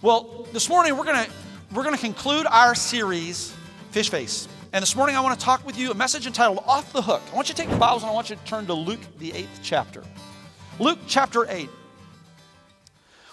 Well, 0.00 0.46
this 0.52 0.68
morning 0.68 0.96
we're 0.96 1.04
gonna 1.04 1.26
we're 1.74 1.82
gonna 1.82 1.98
conclude 1.98 2.46
our 2.46 2.76
series, 2.76 3.52
Fish 3.90 4.08
Face. 4.08 4.46
And 4.72 4.80
this 4.80 4.94
morning 4.94 5.16
I 5.16 5.20
want 5.20 5.36
to 5.36 5.44
talk 5.44 5.66
with 5.66 5.76
you 5.76 5.90
a 5.90 5.94
message 5.94 6.24
entitled 6.24 6.62
Off 6.68 6.92
the 6.92 7.02
Hook. 7.02 7.20
I 7.32 7.34
want 7.34 7.48
you 7.48 7.54
to 7.56 7.60
take 7.60 7.68
your 7.68 7.80
Bibles 7.80 8.02
and 8.02 8.10
I 8.10 8.14
want 8.14 8.30
you 8.30 8.36
to 8.36 8.44
turn 8.44 8.64
to 8.66 8.74
Luke 8.74 9.00
the 9.18 9.32
eighth 9.32 9.58
chapter. 9.60 10.04
Luke 10.78 11.00
chapter 11.08 11.50
8. 11.50 11.68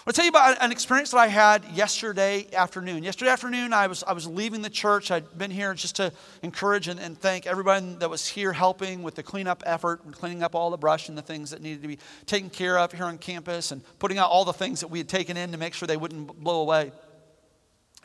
I'll 0.06 0.12
tell 0.12 0.24
you 0.24 0.28
about 0.28 0.58
an 0.62 0.70
experience 0.70 1.10
that 1.10 1.16
I 1.16 1.26
had 1.26 1.64
yesterday 1.72 2.46
afternoon. 2.54 3.02
Yesterday 3.02 3.28
afternoon, 3.32 3.72
I 3.72 3.88
was, 3.88 4.04
I 4.04 4.12
was 4.12 4.24
leaving 4.24 4.62
the 4.62 4.70
church. 4.70 5.10
I'd 5.10 5.36
been 5.36 5.50
here 5.50 5.74
just 5.74 5.96
to 5.96 6.12
encourage 6.44 6.86
and, 6.86 7.00
and 7.00 7.18
thank 7.20 7.44
everyone 7.44 7.98
that 7.98 8.08
was 8.08 8.24
here 8.24 8.52
helping 8.52 9.02
with 9.02 9.16
the 9.16 9.24
cleanup 9.24 9.64
effort 9.66 10.04
and 10.04 10.14
cleaning 10.14 10.44
up 10.44 10.54
all 10.54 10.70
the 10.70 10.76
brush 10.76 11.08
and 11.08 11.18
the 11.18 11.22
things 11.22 11.50
that 11.50 11.60
needed 11.60 11.82
to 11.82 11.88
be 11.88 11.98
taken 12.24 12.50
care 12.50 12.78
of 12.78 12.92
here 12.92 13.06
on 13.06 13.18
campus 13.18 13.72
and 13.72 13.82
putting 13.98 14.16
out 14.16 14.30
all 14.30 14.44
the 14.44 14.52
things 14.52 14.78
that 14.78 14.86
we 14.86 14.98
had 14.98 15.08
taken 15.08 15.36
in 15.36 15.50
to 15.50 15.58
make 15.58 15.74
sure 15.74 15.88
they 15.88 15.96
wouldn't 15.96 16.38
blow 16.38 16.60
away. 16.60 16.92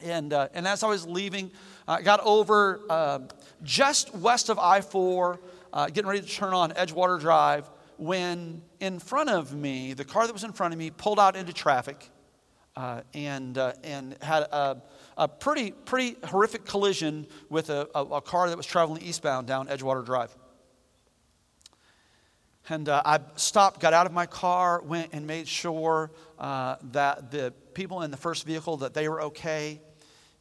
And, 0.02 0.34
uh, 0.34 0.48
and 0.56 0.68
as 0.68 0.82
I 0.82 0.88
was 0.88 1.06
leaving, 1.06 1.52
I 1.88 2.02
got 2.02 2.20
over 2.22 2.82
uh, 2.90 3.20
just 3.62 4.16
west 4.16 4.50
of 4.50 4.58
I 4.58 4.82
4, 4.82 5.40
uh, 5.72 5.86
getting 5.90 6.08
ready 6.10 6.22
to 6.22 6.28
turn 6.28 6.56
on 6.56 6.72
Edgewater 6.72 7.20
Drive 7.20 7.70
when 8.02 8.64
in 8.80 8.98
front 8.98 9.30
of 9.30 9.54
me, 9.54 9.94
the 9.94 10.04
car 10.04 10.26
that 10.26 10.34
was 10.34 10.44
in 10.44 10.52
front 10.52 10.74
of 10.74 10.80
me 10.80 10.90
pulled 10.90 11.20
out 11.20 11.36
into 11.36 11.54
traffic 11.54 12.10
uh, 12.76 13.02
and, 13.14 13.60
uh, 13.60 13.74
and 13.84 14.18
had 14.24 14.42
a, 14.42 14.82
a, 15.18 15.28
pretty, 15.28 15.70
pretty 15.70 16.18
horrific 16.26 16.66
collision 16.66 17.28
with 17.52 17.70
a, 17.70 17.88
a, 17.94 18.02
a, 18.02 18.22
car 18.22 18.50
that 18.50 18.58
was 18.58 18.66
traveling 18.66 19.04
eastbound 19.04 19.46
down 19.46 19.68
Edgewater 19.68 20.04
Drive. 20.04 20.36
And 22.70 22.90
uh, 22.90 23.04
I 23.06 23.20
stopped, 23.36 23.80
got 23.80 23.94
out 23.94 24.08
of 24.08 24.14
my 24.14 24.26
car, 24.26 24.82
went 24.82 25.10
and 25.14 25.28
made 25.28 25.48
sure 25.48 26.10
uh, 26.40 26.78
that 26.94 27.30
the 27.30 27.54
people 27.76 28.02
in 28.02 28.10
the 28.10 28.18
first 28.18 28.48
vehicle 28.48 28.78
that 28.78 28.96
they 28.96 29.10
were 29.10 29.22
okay. 29.22 29.80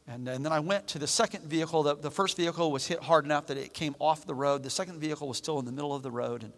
And, 0.07 0.27
and 0.27 0.43
then 0.43 0.51
I 0.51 0.61
went 0.61 0.87
to 0.87 0.99
the 0.99 1.05
second 1.05 1.45
vehicle. 1.45 1.83
The, 1.83 1.95
the 1.95 2.11
first 2.11 2.37
vehicle 2.37 2.71
was 2.71 2.87
hit 2.87 3.03
hard 3.03 3.23
enough 3.23 3.45
that 3.47 3.57
it 3.57 3.75
came 3.75 3.95
off 3.99 4.25
the 4.25 4.33
road. 4.33 4.63
The 4.63 4.71
second 4.71 4.99
vehicle 4.99 5.27
was 5.27 5.37
still 5.37 5.59
in 5.59 5.65
the 5.65 5.71
middle 5.71 5.93
of 5.93 6.01
the 6.01 6.09
road. 6.09 6.41
And 6.41 6.53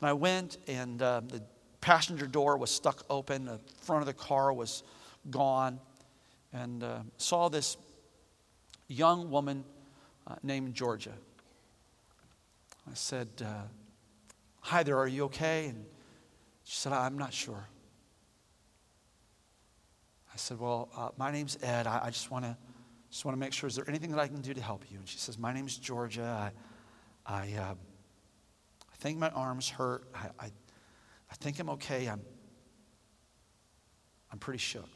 and 0.00 0.08
I 0.08 0.12
went, 0.12 0.58
and 0.66 1.00
uh, 1.00 1.22
the 1.26 1.42
passenger 1.80 2.26
door 2.26 2.56
was 2.56 2.70
stuck 2.70 3.04
open, 3.10 3.44
the 3.44 3.60
front 3.82 4.02
of 4.02 4.06
the 4.06 4.14
car 4.14 4.52
was 4.52 4.82
gone, 5.30 5.80
and 6.52 6.82
uh, 6.82 7.00
saw 7.16 7.48
this 7.48 7.76
young 8.88 9.30
woman 9.30 9.64
uh, 10.26 10.36
named 10.42 10.74
Georgia. 10.74 11.12
I 12.90 12.94
said, 12.94 13.28
uh, 13.44 13.62
Hi 14.60 14.82
there, 14.82 14.96
are 14.96 15.06
you 15.06 15.24
okay? 15.24 15.66
And 15.66 15.84
she 16.64 16.76
said, 16.76 16.92
I'm 16.92 17.18
not 17.18 17.34
sure. 17.34 17.66
I 20.32 20.36
said, 20.36 20.58
Well, 20.58 20.88
uh, 20.96 21.10
my 21.18 21.30
name's 21.30 21.58
Ed. 21.62 21.86
I, 21.86 22.06
I 22.06 22.10
just 22.10 22.30
want 22.30 22.44
to 22.44 22.56
just 23.10 23.24
want 23.24 23.36
to 23.36 23.38
make 23.38 23.52
sure, 23.52 23.68
is 23.68 23.76
there 23.76 23.88
anything 23.88 24.10
that 24.10 24.18
I 24.18 24.26
can 24.26 24.40
do 24.40 24.52
to 24.52 24.60
help 24.60 24.84
you? 24.90 24.98
And 24.98 25.08
she 25.08 25.18
says, 25.18 25.38
My 25.38 25.52
name's 25.52 25.76
Georgia. 25.76 26.52
I, 27.26 27.32
I 27.32 27.52
uh, 27.52 27.74
think 29.04 29.18
my 29.18 29.28
arms 29.28 29.68
hurt. 29.68 30.08
I, 30.14 30.46
I, 30.46 30.46
I 30.46 31.34
think 31.34 31.58
I'm 31.58 31.68
okay. 31.70 32.06
I'm, 32.06 32.22
I'm 34.32 34.38
pretty 34.38 34.56
shook. 34.56 34.88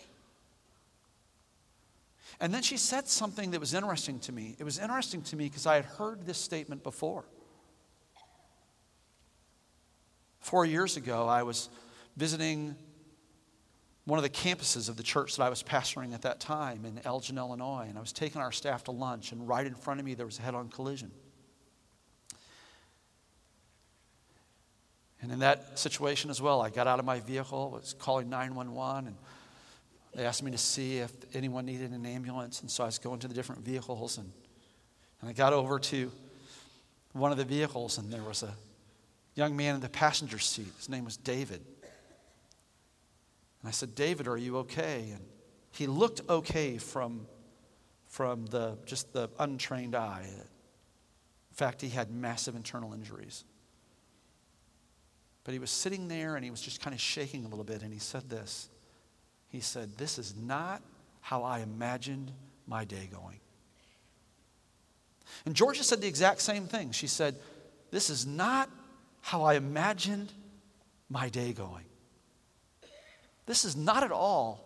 And 2.41 2.55
then 2.55 2.63
she 2.63 2.79
said 2.79 3.07
something 3.07 3.51
that 3.51 3.61
was 3.61 3.75
interesting 3.75 4.19
to 4.21 4.33
me. 4.33 4.57
It 4.59 4.65
was 4.65 4.79
interesting 4.79 5.21
to 5.25 5.37
me 5.37 5.45
because 5.45 5.67
I 5.67 5.75
had 5.75 5.85
heard 5.85 6.25
this 6.25 6.39
statement 6.39 6.83
before. 6.83 7.27
Four 10.41 10.65
years 10.65 10.97
ago, 10.97 11.29
I 11.29 11.43
was 11.43 11.69
visiting 12.17 12.77
one 14.07 14.19
of 14.19 14.23
the 14.23 14.31
campuses 14.31 14.89
of 14.89 14.97
the 14.97 15.03
church 15.03 15.37
that 15.37 15.43
I 15.43 15.51
was 15.51 15.63
pastoring 15.63 16.15
at 16.15 16.23
that 16.23 16.41
time 16.41 16.87
in 16.87 16.99
Elgin, 17.05 17.37
Illinois, 17.37 17.85
and 17.87 17.99
I 17.99 18.01
was 18.01 18.15
taking 18.15 18.41
our 18.41 18.53
staff 18.53 18.85
to 18.85 18.91
lunch, 18.91 19.33
and 19.33 19.47
right 19.47 19.67
in 19.67 19.75
front 19.75 20.01
of 20.01 20.07
me 20.07 20.15
there 20.15 20.25
was 20.25 20.39
a 20.39 20.43
head 20.43 20.55
on 20.55 20.71
collision. 20.71 21.11
And 25.21 25.33
in 25.33 25.41
that 25.41 25.79
situation 25.79 26.31
as 26.31 26.41
well, 26.41 26.61
I 26.61 26.71
got 26.71 26.87
out 26.87 26.99
of 26.99 27.05
my 27.05 27.21
vehicle, 27.21 27.71
was 27.71 27.95
calling 27.99 28.29
911, 28.31 29.09
and 29.09 29.17
they 30.15 30.25
asked 30.25 30.43
me 30.43 30.53
to 30.53 30.59
see 30.59 30.99
if 30.99 31.13
anyone 31.35 31.67
needed 31.67 31.91
an 31.91 32.07
ambulance. 32.07 32.61
And 32.61 32.71
so 32.71 32.85
I 32.85 32.87
was 32.87 32.99
going 32.99 33.19
to 33.21 33.29
the 33.29 33.35
different 33.35 33.65
vehicles, 33.65 34.19
and, 34.19 34.31
and 35.21 35.29
I 35.29 35.33
got 35.33 35.53
over 35.53 35.79
to 35.79 36.11
one 37.13 37.33
of 37.33 37.39
the 37.39 37.45
vehicles, 37.45 37.99
and 37.99 38.13
there 38.13 38.23
was 38.23 38.43
a 38.43 38.55
young 39.35 39.57
man 39.57 39.75
in 39.75 39.81
the 39.81 39.89
passenger 39.89 40.39
seat. 40.39 40.73
His 40.77 40.89
name 40.89 41.05
was 41.05 41.17
David. 41.17 41.63
And 43.63 43.69
I 43.69 43.71
said, 43.73 43.95
David, 43.95 44.29
are 44.29 44.37
you 44.37 44.59
okay? 44.59 45.11
And 45.13 45.25
he 45.73 45.87
looked 45.87 46.21
okay 46.29 46.79
from, 46.79 47.27
from 48.07 48.47
the, 48.47 48.79
just 48.87 49.13
the 49.13 49.31
untrained 49.39 49.97
eye. 49.97 50.29
In 50.29 51.57
fact, 51.57 51.83
he 51.83 51.89
had 51.89 52.11
massive 52.11 52.55
internal 52.55 52.93
injuries. 52.93 53.45
But 55.49 55.55
he 55.55 55.61
was 55.61 55.71
sitting 55.71 56.09
there 56.09 56.37
and 56.37 56.45
he 56.45 56.51
was 56.51 56.61
just 56.61 56.83
kind 56.83 56.93
of 56.93 57.01
shaking 57.01 57.47
a 57.47 57.49
little 57.49 57.65
bit, 57.65 57.81
and 57.81 57.91
he 57.91 57.99
said 57.99 58.29
this. 58.29 58.69
He 59.49 59.61
said, 59.61 59.97
This 59.97 60.19
is 60.19 60.35
not 60.37 60.83
how 61.23 61.43
I 61.43 61.61
imagined 61.61 62.33
my 62.67 62.85
day 62.85 63.09
going. 63.11 63.41
And 65.47 65.55
Georgia 65.55 65.83
said 65.83 66.03
the 66.03 66.07
exact 66.07 66.43
same 66.43 66.67
thing. 66.67 66.91
She 66.91 67.07
said, 67.07 67.35
This 67.91 68.11
is 68.11 68.27
not 68.27 68.69
how 69.23 69.43
I 69.43 69.55
imagined 69.55 70.35
my 71.09 71.31
day 71.31 71.55
going. 71.55 71.87
This 73.47 73.65
is 73.65 73.75
not 73.75 74.05
at 74.05 74.13
all 74.13 74.63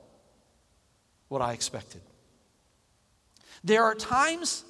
what 1.29 1.41
I 1.41 1.53
expected. 1.53 2.01
There 3.63 3.85
are 3.85 3.95
times 3.95 4.65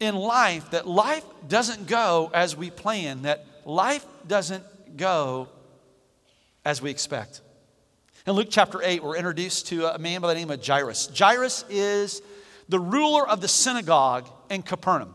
in 0.00 0.14
life 0.16 0.70
that 0.70 0.88
life 0.88 1.26
doesn't 1.46 1.88
go 1.88 2.30
as 2.32 2.56
we 2.56 2.70
plan, 2.70 3.20
that 3.24 3.44
life 3.66 4.06
doesn't 4.26 4.64
go 4.96 5.48
as 6.64 6.80
we 6.80 6.90
expect. 6.90 7.40
In 8.26 8.32
Luke 8.32 8.48
chapter 8.50 8.80
8, 8.82 9.02
we're 9.02 9.16
introduced 9.16 9.68
to 9.68 9.94
a 9.94 9.98
man 9.98 10.20
by 10.20 10.28
the 10.28 10.34
name 10.34 10.50
of 10.50 10.64
Jairus. 10.64 11.10
Jairus 11.16 11.64
is 11.68 12.22
the 12.68 12.80
ruler 12.80 13.28
of 13.28 13.40
the 13.40 13.48
synagogue 13.48 14.28
in 14.50 14.62
Capernaum. 14.62 15.14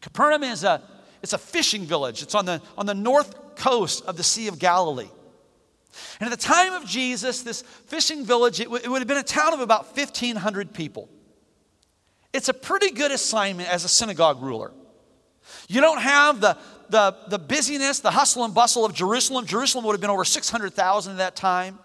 Capernaum 0.00 0.44
is 0.44 0.62
a, 0.62 0.82
it's 1.22 1.32
a 1.32 1.38
fishing 1.38 1.84
village. 1.84 2.22
It's 2.22 2.34
on 2.34 2.46
the, 2.46 2.62
on 2.78 2.86
the 2.86 2.94
north 2.94 3.56
coast 3.56 4.04
of 4.06 4.16
the 4.16 4.22
Sea 4.22 4.48
of 4.48 4.58
Galilee. 4.58 5.08
And 6.20 6.32
at 6.32 6.38
the 6.38 6.46
time 6.46 6.74
of 6.74 6.86
Jesus, 6.86 7.42
this 7.42 7.62
fishing 7.62 8.24
village, 8.24 8.60
it, 8.60 8.64
w- 8.64 8.82
it 8.82 8.88
would 8.88 9.00
have 9.00 9.08
been 9.08 9.18
a 9.18 9.22
town 9.22 9.52
of 9.52 9.60
about 9.60 9.96
1,500 9.96 10.72
people. 10.72 11.08
It's 12.32 12.48
a 12.48 12.54
pretty 12.54 12.92
good 12.92 13.10
assignment 13.10 13.68
as 13.68 13.84
a 13.84 13.88
synagogue 13.88 14.40
ruler. 14.40 14.72
You 15.68 15.80
don't 15.80 16.00
have 16.00 16.40
the, 16.40 16.56
the, 16.90 17.16
the 17.28 17.38
busyness, 17.38 18.00
the 18.00 18.10
hustle 18.10 18.44
and 18.44 18.54
bustle 18.54 18.84
of 18.84 18.92
Jerusalem. 18.94 19.46
Jerusalem 19.46 19.84
would 19.84 19.92
have 19.92 20.00
been 20.00 20.10
over 20.10 20.24
600,000 20.24 21.12
at 21.12 21.18
that 21.18 21.36
time. 21.36 21.78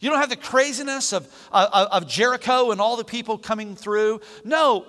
You 0.00 0.08
don't 0.10 0.18
have 0.18 0.30
the 0.30 0.36
craziness 0.36 1.12
of, 1.12 1.26
of, 1.52 1.68
of 1.72 2.08
Jericho 2.08 2.70
and 2.70 2.80
all 2.80 2.96
the 2.96 3.04
people 3.04 3.36
coming 3.36 3.76
through. 3.76 4.20
No, 4.44 4.86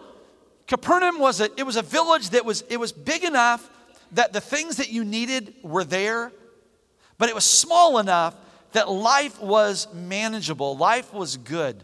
Capernaum 0.68 1.20
was 1.20 1.42
a, 1.42 1.50
it 1.60 1.64
was 1.64 1.76
a 1.76 1.82
village 1.82 2.30
that 2.30 2.46
was, 2.46 2.64
it 2.70 2.78
was 2.78 2.92
big 2.92 3.24
enough 3.24 3.70
that 4.14 4.32
the 4.32 4.42
things 4.42 4.78
that 4.78 4.90
you 4.90 5.04
needed 5.04 5.54
were 5.64 5.84
there, 5.84 6.32
but 7.18 7.28
it 7.28 7.36
was 7.36 7.44
small 7.44 7.98
enough 7.98 8.36
that 8.72 8.90
life 8.90 9.42
was 9.42 9.94
manageable, 9.94 10.78
life 10.78 11.14
was 11.14 11.36
good. 11.36 11.84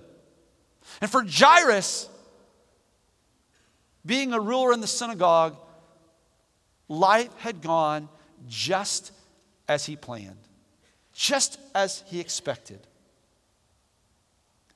And 1.02 1.12
for 1.12 1.24
Jairus, 1.28 2.10
being 4.06 4.34
a 4.34 4.40
ruler 4.40 4.72
in 4.72 4.80
the 4.80 4.88
synagogue, 4.88 5.58
Life 6.88 7.36
had 7.38 7.62
gone 7.62 8.10
just 8.48 9.12
as 9.68 9.86
he 9.86 9.96
planned, 9.96 10.40
just 11.14 11.60
as 11.76 12.04
he 12.08 12.20
expected. 12.20 12.88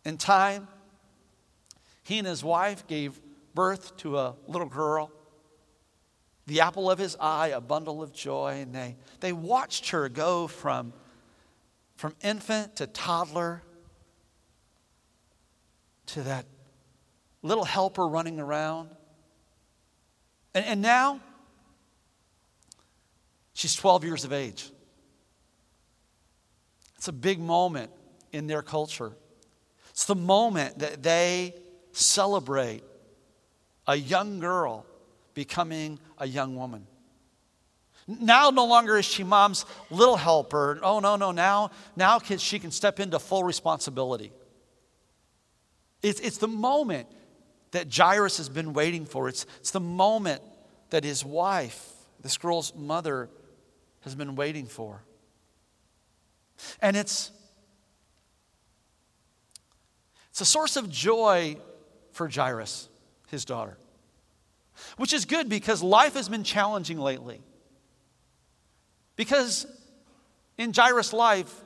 In 0.04 0.18
time, 0.18 0.68
he 2.04 2.18
and 2.18 2.28
his 2.28 2.44
wife 2.44 2.88
gave 2.88 3.20
birth 3.54 3.96
to 3.98 4.18
a 4.18 4.36
little 4.48 4.68
girl, 4.68 5.12
the 6.48 6.62
apple 6.62 6.90
of 6.90 6.98
his 6.98 7.16
eye, 7.20 7.50
a 7.50 7.62
bundle 7.62 8.02
of 8.02 8.12
joy, 8.12 8.60
and 8.62 8.74
they, 8.74 8.98
they 9.20 9.32
watched 9.32 9.90
her 9.92 10.10
go 10.10 10.48
from, 10.48 10.94
from 11.96 12.16
infant 12.22 12.78
to 12.78 12.88
toddler 12.88 13.62
to 16.08 16.24
that 16.24 16.46
little 17.42 17.64
helper 17.64 18.08
running 18.08 18.40
around. 18.40 18.90
And, 20.54 20.66
and 20.66 20.82
now, 20.82 21.22
She's 23.62 23.76
12 23.76 24.06
years 24.06 24.24
of 24.24 24.34
age. 24.34 24.72
It's 26.98 27.10
a 27.10 27.14
big 27.14 27.40
moment 27.40 27.92
in 28.32 28.48
their 28.48 28.64
culture. 28.64 29.12
It's 29.92 30.06
the 30.06 30.16
moment 30.16 30.80
that 30.80 31.04
they 31.04 31.54
celebrate 31.92 32.82
a 33.86 33.96
young 33.96 34.40
girl 34.40 34.84
becoming 35.36 36.00
a 36.18 36.28
young 36.28 36.56
woman. 36.56 36.88
Now, 38.08 38.50
no 38.50 38.66
longer 38.66 38.98
is 38.98 39.06
she 39.06 39.24
mom's 39.24 39.68
little 39.92 40.18
helper. 40.18 40.80
Oh, 40.82 41.00
no, 41.00 41.16
no. 41.16 41.30
Now, 41.30 41.70
now 41.96 42.18
she 42.18 42.58
can 42.58 42.72
step 42.72 43.00
into 43.00 43.20
full 43.20 43.44
responsibility. 43.44 44.32
It's, 46.02 46.20
it's 46.20 46.40
the 46.40 46.48
moment 46.48 47.10
that 47.74 47.96
Jairus 47.96 48.38
has 48.38 48.50
been 48.50 48.74
waiting 48.74 49.06
for. 49.06 49.30
It's, 49.30 49.46
it's 49.60 49.70
the 49.70 49.80
moment 49.80 50.42
that 50.90 51.04
his 51.04 51.24
wife, 51.24 51.88
this 52.24 52.40
girl's 52.40 52.74
mother, 52.76 53.30
has 54.02 54.16
been 54.16 54.36
waiting 54.36 54.66
for. 54.66 55.04
And 56.82 56.96
it's, 56.96 57.32
it's 60.30 60.42
a 60.42 60.46
source 60.46 60.76
of 60.76 60.90
joy 60.90 61.58
for 62.12 62.30
Jairus, 62.30 62.90
his 63.30 63.46
daughter, 63.46 63.78
which 64.98 65.14
is 65.14 65.26
good 65.26 65.50
because 65.50 65.82
life 65.82 66.14
has 66.16 66.30
been 66.30 66.44
challenging 66.44 67.00
lately. 67.00 67.42
Because 69.16 69.66
in 70.58 70.74
Jairus' 70.74 71.14
life, 71.14 71.62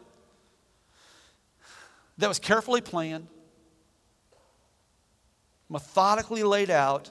that 2.17 2.27
was 2.27 2.39
carefully 2.39 2.81
planned, 2.81 3.27
methodically 5.69 6.43
laid 6.43 6.69
out, 6.69 7.09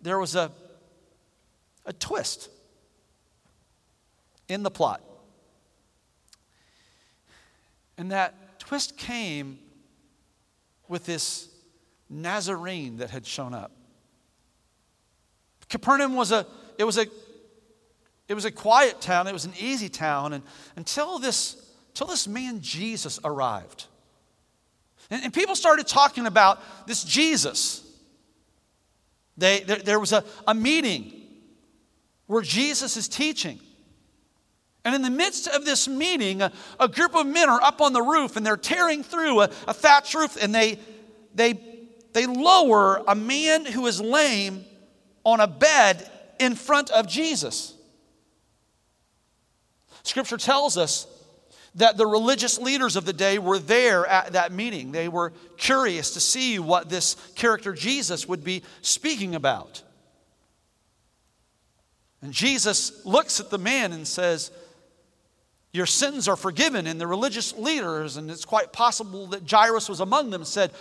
there 0.00 0.18
was 0.18 0.36
a, 0.36 0.52
a 1.84 1.92
twist 1.92 2.50
in 4.48 4.62
the 4.62 4.70
plot. 4.70 5.02
And 7.96 8.12
that 8.12 8.58
twist 8.58 8.96
came 8.96 9.58
with 10.88 11.04
this 11.04 11.48
Nazarene 12.08 12.98
that 12.98 13.10
had 13.10 13.26
shown 13.26 13.54
up. 13.54 13.72
Capernaum 15.68 16.14
was 16.14 16.32
a 16.32 16.46
it 16.78 16.84
was 16.84 16.96
a 16.96 17.06
it 18.28 18.34
was 18.34 18.44
a 18.44 18.50
quiet 18.50 19.00
town, 19.00 19.26
it 19.26 19.32
was 19.32 19.44
an 19.44 19.52
easy 19.58 19.88
town, 19.88 20.32
and 20.32 20.42
until 20.76 21.18
this 21.18 21.62
until 21.90 22.06
this 22.06 22.26
man 22.26 22.60
Jesus 22.60 23.18
arrived. 23.24 23.86
And, 25.10 25.24
and 25.24 25.32
people 25.32 25.56
started 25.56 25.86
talking 25.86 26.26
about 26.26 26.60
this 26.86 27.04
Jesus. 27.04 27.84
They, 29.36 29.60
there, 29.60 29.78
there 29.78 30.00
was 30.00 30.12
a, 30.12 30.24
a 30.46 30.54
meeting 30.54 31.12
where 32.26 32.42
Jesus 32.42 32.96
is 32.96 33.08
teaching. 33.08 33.60
And 34.84 34.94
in 34.94 35.02
the 35.02 35.10
midst 35.10 35.48
of 35.48 35.64
this 35.64 35.88
meeting, 35.88 36.40
a, 36.40 36.52
a, 36.78 36.88
group 36.88 37.14
of 37.14 37.26
men 37.26 37.48
are 37.48 37.60
up 37.60 37.80
on 37.80 37.92
the 37.92 38.02
roof 38.02 38.36
and 38.36 38.46
they're 38.46 38.56
tearing 38.56 39.02
through 39.02 39.40
a, 39.40 39.50
a 39.66 39.74
thatched 39.74 40.14
roof 40.14 40.36
and 40.40 40.54
they, 40.54 40.78
they, 41.34 41.60
they 42.12 42.26
lower 42.26 43.02
a 43.06 43.14
man 43.14 43.64
who 43.66 43.86
is 43.86 44.00
lame 44.00 44.64
on 45.24 45.40
a 45.40 45.46
bed 45.46 46.10
in 46.38 46.54
front 46.54 46.90
of 46.90 47.08
Jesus. 47.08 47.74
Scripture 50.04 50.38
tells 50.38 50.78
us 50.78 51.06
that 51.74 51.96
the 51.96 52.06
religious 52.06 52.58
leaders 52.58 52.96
of 52.96 53.04
the 53.04 53.12
day 53.12 53.38
were 53.38 53.58
there 53.58 54.06
at 54.06 54.32
that 54.32 54.52
meeting. 54.52 54.92
They 54.92 55.08
were 55.08 55.32
curious 55.56 56.12
to 56.12 56.20
see 56.20 56.58
what 56.58 56.88
this 56.88 57.14
character 57.34 57.72
Jesus 57.72 58.26
would 58.26 58.42
be 58.42 58.62
speaking 58.80 59.34
about. 59.34 59.82
And 62.22 62.32
Jesus 62.32 63.04
looks 63.04 63.38
at 63.38 63.50
the 63.50 63.58
man 63.58 63.92
and 63.92 64.06
says, 64.06 64.50
Your 65.78 65.86
sins 65.86 66.26
are 66.26 66.34
forgiven. 66.34 66.88
And 66.88 67.00
the 67.00 67.06
religious 67.06 67.56
leaders, 67.56 68.16
and 68.16 68.28
it's 68.32 68.44
quite 68.44 68.72
possible 68.72 69.28
that 69.28 69.48
Jairus 69.48 69.88
was 69.88 70.00
among 70.00 70.30
them, 70.30 70.44
said, 70.44 70.72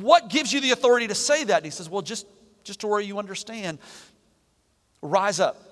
What 0.00 0.30
gives 0.30 0.54
you 0.54 0.62
the 0.62 0.70
authority 0.70 1.06
to 1.06 1.14
say 1.14 1.44
that? 1.44 1.58
And 1.58 1.64
he 1.66 1.70
says, 1.70 1.90
Well, 1.90 2.00
just, 2.00 2.26
just 2.64 2.80
to 2.80 2.86
where 2.86 2.98
you 2.98 3.18
understand, 3.18 3.78
rise 5.02 5.38
up. 5.38 5.62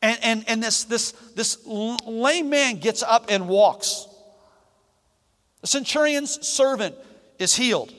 And, 0.00 0.18
and, 0.22 0.44
and 0.48 0.62
this, 0.62 0.84
this, 0.84 1.12
this 1.34 1.58
lame 1.66 2.48
man 2.48 2.78
gets 2.78 3.02
up 3.02 3.26
and 3.28 3.46
walks. 3.46 4.06
The 5.60 5.66
centurion's 5.66 6.46
servant 6.48 6.94
is 7.38 7.54
healed. 7.54 7.92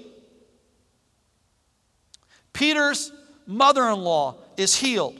Peter's 2.54 3.12
mother 3.46 3.88
in 3.88 4.00
law 4.00 4.38
is 4.58 4.76
healed. 4.76 5.20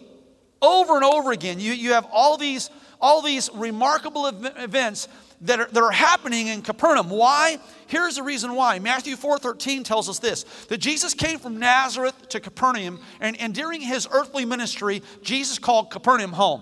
Over 0.60 0.96
and 0.96 1.04
over 1.04 1.32
again, 1.32 1.60
you, 1.60 1.74
you 1.74 1.94
have 1.94 2.08
all 2.12 2.38
these, 2.38 2.72
all 3.02 3.22
these 3.22 3.50
remarkable 3.54 4.28
events 4.28 5.08
that 5.42 5.60
are, 5.60 5.66
that 5.66 5.84
are 5.84 5.92
happening 5.92 6.48
in 6.48 6.62
Capernaum. 6.62 7.10
Why? 7.10 7.60
Here's 7.88 8.16
the 8.16 8.24
reason 8.24 8.56
why. 8.56 8.80
Matthew 8.80 9.16
4:13 9.16 9.84
tells 9.84 10.10
us 10.10 10.20
this 10.20 10.44
that 10.70 10.78
Jesus 10.78 11.14
came 11.14 11.40
from 11.40 11.60
Nazareth 11.60 12.30
to 12.30 12.40
Capernaum, 12.40 13.00
and, 13.20 13.40
and 13.40 13.54
during 13.54 13.82
his 13.82 14.08
earthly 14.12 14.46
ministry, 14.46 15.02
Jesus 15.22 15.60
called 15.60 15.92
Capernaum 15.92 16.34
home. 16.34 16.62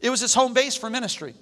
It 0.00 0.10
was 0.10 0.20
his 0.20 0.34
home 0.34 0.54
base 0.54 0.76
for 0.76 0.90
ministry. 0.90 1.34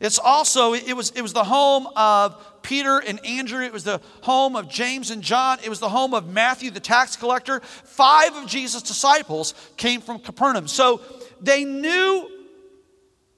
It's 0.00 0.18
also, 0.18 0.74
it 0.74 0.94
was, 0.94 1.10
it 1.12 1.22
was 1.22 1.32
the 1.32 1.44
home 1.44 1.88
of 1.96 2.62
Peter 2.62 2.98
and 2.98 3.24
Andrew. 3.24 3.64
It 3.64 3.72
was 3.72 3.84
the 3.84 4.00
home 4.22 4.56
of 4.56 4.68
James 4.68 5.10
and 5.10 5.22
John. 5.22 5.58
It 5.64 5.70
was 5.70 5.80
the 5.80 5.88
home 5.88 6.12
of 6.12 6.28
Matthew, 6.28 6.70
the 6.70 6.80
tax 6.80 7.16
collector. 7.16 7.60
Five 7.60 8.36
of 8.36 8.46
Jesus' 8.46 8.82
disciples 8.82 9.54
came 9.76 10.00
from 10.00 10.18
Capernaum. 10.18 10.68
So 10.68 11.00
they 11.40 11.64
knew 11.64 12.28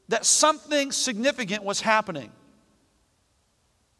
that 0.08 0.24
something 0.24 0.92
significant 0.92 1.62
was 1.64 1.80
happening. 1.80 2.32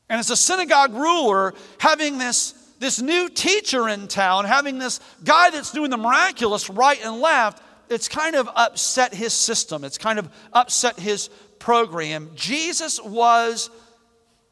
And 0.09 0.19
as 0.19 0.31
a 0.31 0.37
synagogue 0.37 0.95
ruler, 0.95 1.55
having 1.79 2.19
this, 2.19 2.53
this 2.79 3.01
new 3.01 3.29
teacher 3.29 3.89
in 3.89 4.09
town, 4.09 4.47
having 4.47 4.79
this 4.79 5.01
guy 5.23 5.51
that's 5.51 5.71
doing 5.71 5.91
the 5.91 5.99
miraculous 5.99 6.71
right 6.71 6.99
and 7.05 7.21
left, 7.21 7.63
it's 7.91 8.09
kind 8.09 8.37
of 8.37 8.49
upset 8.55 9.15
his 9.15 9.33
system. 9.33 9.85
It's 9.85 9.99
kind 9.99 10.19
of 10.19 10.31
upset 10.53 10.99
his 10.99 11.29
program. 11.59 12.31
Jesus 12.35 13.03
was, 13.03 13.71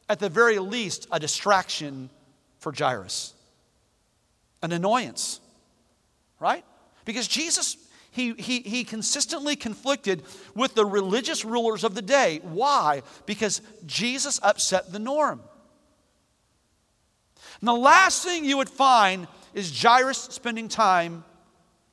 at 0.08 0.18
the 0.18 0.28
very 0.28 0.58
least, 0.58 1.06
a 1.10 1.18
distraction 1.18 2.10
for 2.58 2.72
Jairus, 2.76 3.32
an 4.62 4.72
annoyance, 4.72 5.40
right? 6.38 6.64
Because 7.04 7.28
Jesus 7.28 7.76
he, 8.16 8.32
he, 8.32 8.60
he 8.60 8.82
consistently 8.82 9.56
conflicted 9.56 10.22
with 10.54 10.74
the 10.74 10.86
religious 10.86 11.44
rulers 11.44 11.84
of 11.84 11.94
the 11.94 12.00
day. 12.00 12.40
Why? 12.42 13.02
Because 13.26 13.60
Jesus 13.84 14.40
upset 14.42 14.90
the 14.90 14.98
norm. 14.98 15.42
And 17.60 17.68
the 17.68 17.74
last 17.74 18.24
thing 18.24 18.46
you 18.46 18.56
would 18.56 18.70
find 18.70 19.28
is 19.52 19.82
Jairus 19.82 20.16
spending 20.16 20.68
time 20.68 21.24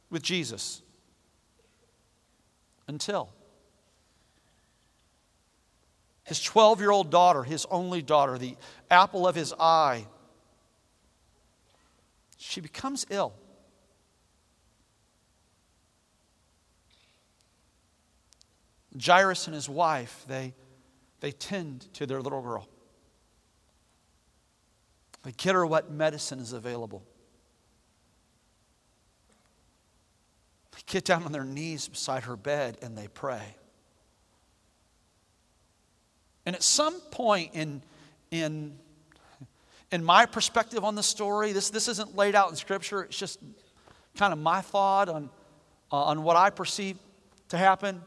with 0.10 0.24
Jesus. 0.24 0.82
Until 2.88 3.30
his 6.24 6.42
12 6.42 6.80
year 6.80 6.92
old 6.92 7.12
daughter, 7.12 7.44
his 7.44 7.66
only 7.70 8.02
daughter, 8.02 8.38
the 8.38 8.56
apple 8.90 9.28
of 9.28 9.36
his 9.36 9.54
eye, 9.60 10.08
she 12.38 12.62
becomes 12.62 13.06
ill. 13.10 13.34
Jairus 19.02 19.48
and 19.48 19.56
his 19.56 19.68
wife, 19.68 20.26
they, 20.28 20.54
they 21.20 21.32
tend 21.32 21.92
to 21.94 22.06
their 22.06 22.22
little 22.22 22.42
girl. 22.42 22.68
They 25.24 25.32
get 25.32 25.56
her 25.56 25.66
what 25.66 25.90
medicine 25.90 26.40
is 26.40 26.54
available. 26.54 27.04
They 30.72 30.82
get 30.86 31.06
down 31.06 31.24
on 31.24 31.32
their 31.32 31.46
knees 31.46 31.88
beside 31.88 32.24
her 32.24 32.36
bed 32.36 32.78
and 32.82 32.98
they 32.98 33.08
pray. 33.08 33.56
And 36.46 36.56
at 36.56 36.64
some 36.64 37.00
point 37.00 37.52
in, 37.54 37.82
in, 38.32 38.78
in 39.92 40.04
my 40.04 40.26
perspective 40.26 40.84
on 40.84 40.96
the 40.96 41.04
story, 41.04 41.54
this, 41.54 41.70
this 41.70 41.88
isn't 41.88 42.16
laid 42.16 42.36
out 42.36 42.50
in 42.50 42.56
Scripture, 42.58 43.04
it's 43.04 43.18
just 43.18 43.40
kind 44.18 44.34
of 44.34 44.40
my 44.40 44.60
thought 44.62 45.08
on, 45.08 45.30
uh, 45.92 45.96
on 45.96 46.24
what 46.24 46.36
I 46.36 46.50
perceive 46.50 46.98
to 47.50 47.58
happen. 47.58 48.02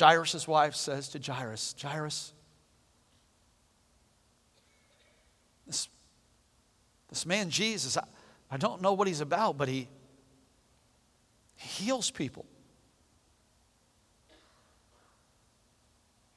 Jairus' 0.00 0.48
wife 0.48 0.74
says 0.74 1.08
to 1.10 1.18
Jairus, 1.20 1.74
Jairus, 1.80 2.32
this, 5.66 5.88
this 7.08 7.26
man 7.26 7.50
Jesus, 7.50 7.96
I, 7.96 8.04
I 8.50 8.56
don't 8.56 8.80
know 8.80 8.94
what 8.94 9.06
he's 9.06 9.20
about, 9.20 9.58
but 9.58 9.68
he, 9.68 9.88
he 11.56 11.84
heals 11.84 12.10
people. 12.10 12.46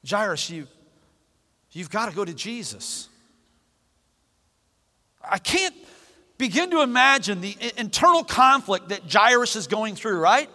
Jairus, 0.08 0.50
you, 0.50 0.66
you've 1.72 1.90
got 1.90 2.10
to 2.10 2.14
go 2.14 2.24
to 2.24 2.34
Jesus. 2.34 3.08
I 5.26 5.38
can't 5.38 5.74
begin 6.36 6.70
to 6.70 6.82
imagine 6.82 7.40
the 7.40 7.56
internal 7.78 8.24
conflict 8.24 8.90
that 8.90 9.10
Jairus 9.10 9.56
is 9.56 9.66
going 9.66 9.94
through, 9.94 10.18
right? 10.18 10.50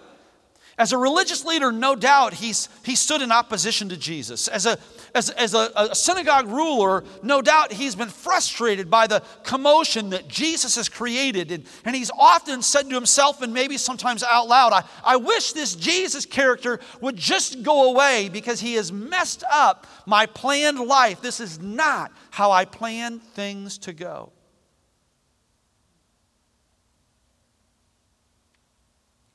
As 0.80 0.94
a 0.94 0.98
religious 0.98 1.44
leader, 1.44 1.74
no 1.74 1.94
doubt 1.94 2.34
he's, 2.34 2.70
he 2.86 2.96
stood 2.96 3.22
in 3.22 3.34
opposition 3.34 3.90
to 3.90 3.98
Jesus. 3.98 4.48
As 4.48 4.66
a, 4.66 4.78
as, 5.14 5.30
as 5.32 5.54
a, 5.54 5.70
a 5.76 5.94
synagogue 5.94 6.48
ruler, 6.48 7.04
no 7.22 7.42
doubt 7.42 7.74
he's 7.74 7.96
been 7.96 8.08
frustrated 8.08 8.90
by 8.90 9.06
the 9.06 9.22
commotion 9.44 10.12
that 10.12 10.30
Jesus 10.30 10.78
has 10.78 10.88
created. 10.88 11.52
And, 11.52 11.66
and 11.84 11.98
he's 11.98 12.10
often 12.18 12.62
said 12.62 12.88
to 12.88 12.96
himself, 12.96 13.42
and 13.42 13.54
maybe 13.54 13.76
sometimes 13.76 14.24
out 14.24 14.48
loud, 14.48 14.72
I, 14.72 14.86
I 15.04 15.18
wish 15.18 15.52
this 15.52 15.76
Jesus 15.76 16.26
character 16.26 16.80
would 17.02 17.18
just 17.18 17.62
go 17.62 17.92
away 17.92 18.30
because 18.30 18.62
he 18.62 18.76
has 18.76 18.90
messed 18.90 19.44
up 19.52 19.86
my 20.06 20.28
planned 20.28 20.80
life. 20.80 21.20
This 21.20 21.42
is 21.42 21.60
not 21.60 22.14
how 22.32 22.52
I 22.52 22.64
plan 22.64 23.20
things 23.20 23.78
to 23.80 23.92
go. 23.92 24.32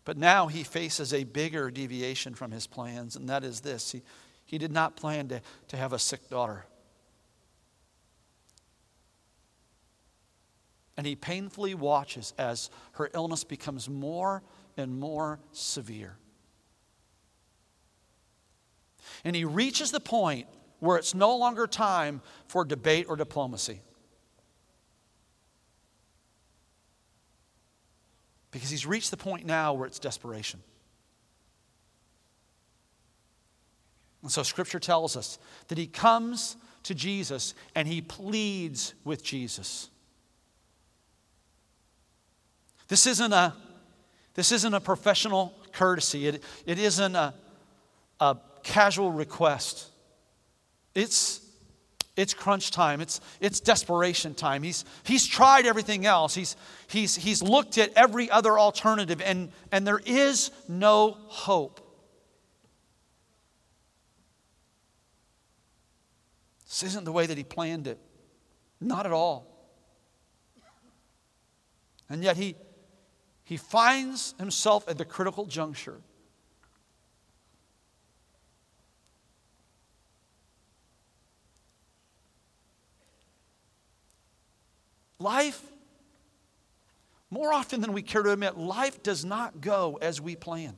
But 0.05 0.19
now 0.19 0.49
he 0.49 0.63
faces 0.63 1.15
a 1.15 1.25
bigger 1.25 1.71
deviation 1.71 2.35
from 2.35 2.51
his 2.51 2.67
plans, 2.67 3.17
and 3.17 3.29
that 3.29 3.43
is 3.43 3.61
this 3.61 3.93
he, 3.93 4.03
he 4.45 4.59
did 4.59 4.73
not 4.73 4.97
plan 4.97 5.29
to, 5.29 5.41
to 5.69 5.77
have 5.77 5.93
a 5.93 5.99
sick 5.99 6.29
daughter. 6.29 6.67
And 10.97 11.07
he 11.07 11.17
painfully 11.17 11.75
watches 11.75 12.35
as 12.39 12.71
her 12.93 13.11
illness 13.15 13.43
becomes 13.45 13.89
more 13.89 14.43
and 14.77 15.01
more 15.01 15.41
severe. 15.53 16.17
And 19.25 19.35
he 19.35 19.45
reaches 19.45 19.91
the 19.91 20.01
point 20.01 20.47
where 20.81 20.97
it's 20.97 21.15
no 21.15 21.37
longer 21.37 21.67
time 21.67 22.21
for 22.47 22.65
debate 22.65 23.07
or 23.09 23.17
diplomacy. 23.17 23.81
Because 28.55 28.71
he's 28.71 28.87
reached 28.87 29.11
the 29.11 29.17
point 29.17 29.45
now 29.45 29.75
where 29.75 29.85
it's 29.85 29.99
desperation. 29.99 30.61
And 34.23 34.31
so 34.31 34.45
scripture 34.45 34.79
tells 34.79 35.17
us 35.17 35.41
that 35.67 35.77
he 35.77 35.89
comes 35.89 36.57
to 36.85 36.95
Jesus 36.95 37.55
and 37.75 37.89
he 37.89 38.01
pleads 38.01 38.95
with 39.03 39.25
Jesus. 39.25 39.91
This 42.87 43.09
isn't 43.09 43.33
a, 43.33 43.55
this 44.35 44.53
isn't 44.53 44.73
a 44.73 44.81
professional 44.81 45.53
courtesy, 45.73 46.29
it, 46.29 46.45
it 46.65 46.79
isn't 46.79 47.17
a, 47.17 47.35
a 48.21 48.37
casual 48.63 49.11
request. 49.11 49.89
It's 50.95 51.41
it's 52.17 52.33
crunch 52.33 52.71
time. 52.71 53.01
It's, 53.01 53.21
it's 53.41 53.61
desperation 53.61 54.35
time. 54.35 54.63
He's, 54.63 54.85
he's 55.03 55.27
tried 55.27 55.67
everything 55.67 56.07
else. 56.07 56.35
He's, 56.35 56.57
he's, 56.87 57.17
he's 57.17 57.43
looked 57.43 57.77
at 57.77 57.93
every 57.95 58.31
other 58.31 58.59
alternative, 58.59 59.21
and, 59.21 59.51
and 59.73 59.87
there 59.87 60.01
is 60.05 60.51
no 60.69 61.17
hope. 61.27 61.81
This 66.65 66.85
isn't 66.85 67.05
the 67.05 67.13
way 67.13 67.27
that 67.27 67.37
he 67.37 67.45
planned 67.45 67.87
it. 67.87 67.99
Not 68.81 69.07
at 69.07 69.13
all. 69.13 69.51
And 72.09 72.23
yet 72.23 72.37
he, 72.37 72.55
he 73.45 73.57
finds 73.57 74.35
himself 74.39 74.89
at 74.89 74.99
the 74.99 75.05
critical 75.05 75.47
juncture. 75.47 76.01
Life, 85.19 85.63
more 87.31 87.53
often 87.53 87.81
than 87.81 87.93
we 87.93 88.03
care 88.03 88.23
to 88.23 88.31
admit, 88.31 88.57
life 88.57 89.03
does 89.03 89.25
not 89.25 89.61
go 89.61 89.99
as 90.01 90.21
we 90.21 90.37
plan. 90.37 90.77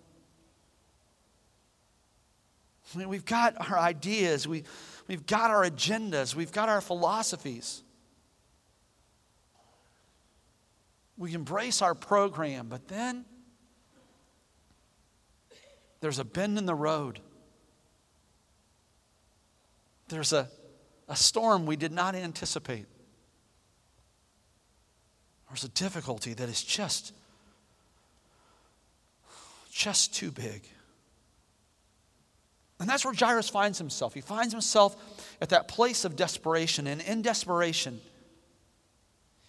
I 2.95 2.99
mean, 2.99 3.09
we've 3.09 3.25
got 3.25 3.71
our 3.71 3.79
ideas, 3.79 4.47
we, 4.47 4.65
we've 5.09 5.27
got 5.27 5.51
our 5.51 5.65
agendas, 5.65 6.35
we've 6.35 6.53
got 6.53 6.69
our 6.69 6.81
philosophies. 6.81 7.83
We 11.19 11.35
embrace 11.35 11.83
our 11.83 11.95
program, 11.95 12.69
but 12.69 12.89
then 12.89 13.25
there's 16.01 16.19
a 16.19 16.25
bend 16.25 16.59
in 16.59 16.67
the 16.67 16.75
road. 16.75 17.21
There's 20.09 20.33
a, 20.33 20.49
a 21.09 21.17
storm 21.17 21.67
we 21.67 21.77
did 21.77 21.91
not 21.91 22.15
anticipate. 22.15 22.87
There's 25.49 25.65
a 25.65 25.69
difficulty 25.69 26.35
that 26.35 26.49
is 26.49 26.63
just, 26.63 27.13
just 29.71 30.15
too 30.15 30.31
big. 30.31 30.63
And 32.79 32.89
that's 32.89 33.05
where 33.05 33.15
Jairus 33.15 33.49
finds 33.49 33.79
himself. 33.79 34.13
He 34.13 34.21
finds 34.21 34.53
himself 34.53 34.97
at 35.41 35.51
that 35.51 35.69
place 35.69 36.05
of 36.05 36.17
desperation. 36.17 36.87
And 36.87 37.01
in 37.01 37.23
desperation, 37.23 38.01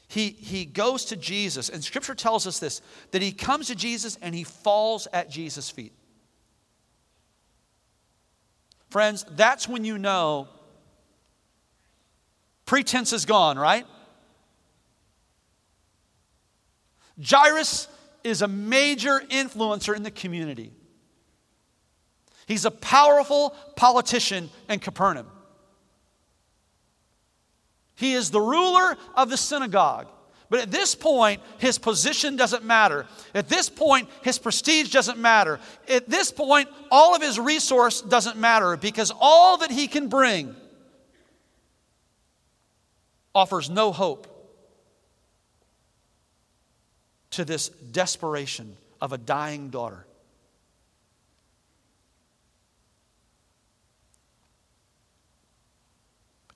he, 0.08 0.30
he 0.30 0.64
goes 0.64 1.06
to 1.06 1.18
Jesus. 1.18 1.68
And 1.70 1.84
scripture 1.84 2.16
tells 2.16 2.48
us 2.48 2.60
this 2.60 2.82
that 3.12 3.22
he 3.22 3.32
comes 3.32 3.68
to 3.68 3.76
Jesus 3.76 4.18
and 4.22 4.34
he 4.34 4.44
falls 4.44 5.08
at 5.12 5.30
Jesus' 5.30 5.70
feet. 5.70 5.94
Friends, 8.90 9.26
that's 9.32 9.68
when 9.68 9.84
you 9.84 9.98
know 9.98 10.48
pretense 12.66 13.12
is 13.12 13.26
gone, 13.26 13.60
right? 13.60 13.86
Jairus 17.24 17.88
is 18.24 18.42
a 18.42 18.48
major 18.48 19.20
influencer 19.30 19.96
in 19.96 20.04
the 20.04 20.12
community. 20.12 20.72
He's 22.46 22.66
a 22.66 22.72
powerful 22.72 23.56
politician 23.76 24.50
in 24.70 24.80
Capernaum. 24.80 25.28
He 27.96 28.14
is 28.14 28.30
the 28.30 28.40
ruler 28.40 28.96
of 29.16 29.30
the 29.30 29.38
synagogue. 29.38 30.08
But 30.50 30.62
at 30.62 30.72
this 30.72 30.96
point, 30.96 31.42
his 31.58 31.78
position 31.78 32.38
doesn't 32.38 32.64
matter. 32.64 33.06
At 33.36 33.50
this 33.50 33.70
point, 33.70 34.08
his 34.24 34.40
prestige 34.40 34.92
doesn't 34.92 35.18
matter. 35.18 35.60
At 35.90 36.10
this 36.10 36.32
point, 36.32 36.70
all 36.90 37.16
of 37.16 37.22
his 37.22 37.38
resource 37.38 38.02
doesn't 38.02 38.38
matter 38.38 38.78
because 38.78 39.12
all 39.20 39.58
that 39.58 39.72
he 39.72 39.88
can 39.88 40.08
bring 40.08 40.56
offers 43.36 43.70
no 43.70 43.92
hope 43.92 44.37
to 47.38 47.46
this 47.46 47.70
desperation 47.70 48.76
of 49.00 49.14
a 49.14 49.18
dying 49.18 49.70
daughter. 49.70 50.08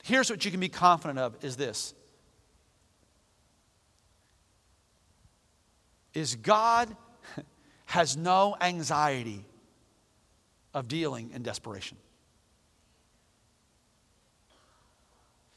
Here's 0.04 0.28
what 0.28 0.44
you 0.44 0.50
can 0.50 0.60
be 0.60 0.70
confident 0.70 1.20
of 1.20 1.38
is 1.46 1.56
this 1.56 1.94
is 6.16 6.36
God 6.36 6.90
has 7.86 8.18
no 8.18 8.58
anxiety 8.60 9.46
of 10.74 10.88
dealing 10.88 11.30
in 11.36 11.44
desperation. 11.44 12.00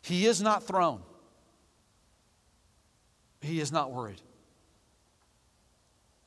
He 0.03 0.27
is 0.27 0.43
not 0.43 0.65
thrown. 0.65 1.01
He 3.41 3.59
is 3.59 3.73
not 3.73 3.91
worried. 3.91 4.21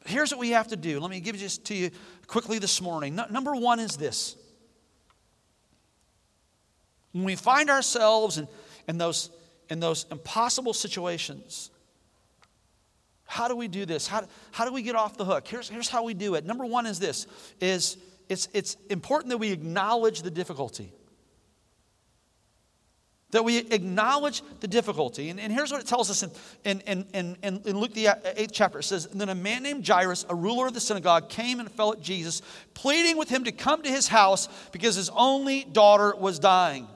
Here's 0.08 0.32
what 0.32 0.40
we 0.40 0.52
have 0.52 0.70
to 0.70 0.78
do. 0.78 1.00
Let 1.02 1.12
me 1.12 1.20
give 1.20 1.38
this 1.38 1.58
to 1.58 1.76
you 1.76 1.92
quickly 2.28 2.60
this 2.60 2.82
morning. 2.82 3.16
No, 3.16 3.26
number 3.30 3.54
one 3.54 3.80
is 3.80 3.98
this. 3.98 4.38
When 7.12 7.26
we 7.26 7.36
find 7.36 7.70
ourselves 7.70 8.38
in, 8.38 8.48
in, 8.88 8.98
those, 8.98 9.32
in 9.70 9.82
those 9.82 10.06
impossible 10.10 10.74
situations, 10.74 11.72
how 13.26 13.50
do 13.50 13.56
we 13.56 13.68
do 13.68 13.86
this? 13.86 14.08
How, 14.08 14.26
how 14.52 14.64
do 14.64 14.72
we 14.72 14.82
get 14.82 14.96
off 14.96 15.18
the 15.18 15.26
hook? 15.26 15.46
Here's, 15.46 15.68
here's 15.68 15.90
how 15.90 16.04
we 16.04 16.14
do 16.14 16.36
it. 16.36 16.46
Number 16.46 16.66
one 16.66 16.86
is 16.86 17.00
this 17.00 17.28
is 17.60 17.98
it's, 18.30 18.48
it's 18.54 18.78
important 18.90 19.30
that 19.32 19.38
we 19.38 19.52
acknowledge 19.52 20.22
the 20.22 20.32
difficulty. 20.32 20.94
That 23.32 23.44
we 23.44 23.58
acknowledge 23.58 24.42
the 24.62 24.68
difficulty. 24.70 25.30
And, 25.30 25.40
and 25.40 25.52
here's 25.52 25.72
what 25.72 25.82
it 25.82 25.88
tells 25.88 26.10
us 26.10 26.24
in, 26.24 26.32
in, 26.64 27.06
in, 27.14 27.38
in, 27.44 27.62
in 27.66 27.78
Luke, 27.78 27.94
the 27.94 28.08
uh, 28.08 28.16
eighth 28.38 28.52
chapter. 28.54 28.80
It 28.80 28.84
says, 28.84 29.06
then 29.08 29.28
a 29.28 29.36
man 29.36 29.64
named 29.64 29.86
Jairus, 29.86 30.26
a 30.30 30.36
ruler 30.36 30.68
of 30.68 30.74
the 30.74 30.80
synagogue, 30.80 31.28
came 31.28 31.60
and 31.60 31.70
fell 31.70 31.92
at 31.92 32.02
Jesus, 32.02 32.42
pleading 32.74 33.18
with 33.18 33.28
him 33.28 33.44
to 33.44 33.52
come 33.52 33.84
to 33.84 33.90
his 33.90 34.08
house 34.08 34.48
because 34.72 34.96
his 34.96 35.10
only 35.10 35.66
daughter 35.66 36.16
was 36.16 36.40
dying. 36.40 36.88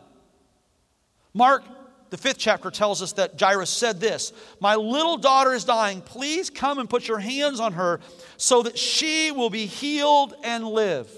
Mark, 1.34 1.64
the 2.12 2.18
fifth 2.18 2.38
chapter, 2.38 2.72
tells 2.72 3.02
us 3.02 3.14
that 3.14 3.40
Jairus 3.40 3.70
said 3.70 4.00
this 4.00 4.32
My 4.60 4.76
little 4.76 5.18
daughter 5.18 5.54
is 5.54 5.66
dying. 5.66 6.02
Please 6.02 6.50
come 6.50 6.80
and 6.80 6.90
put 6.90 7.08
your 7.08 7.20
hands 7.20 7.60
on 7.60 7.74
her 7.74 8.00
so 8.38 8.64
that 8.64 8.78
she 8.78 9.32
will 9.32 9.50
be 9.50 9.66
healed 9.66 10.34
and 10.44 10.66
live. 10.66 11.10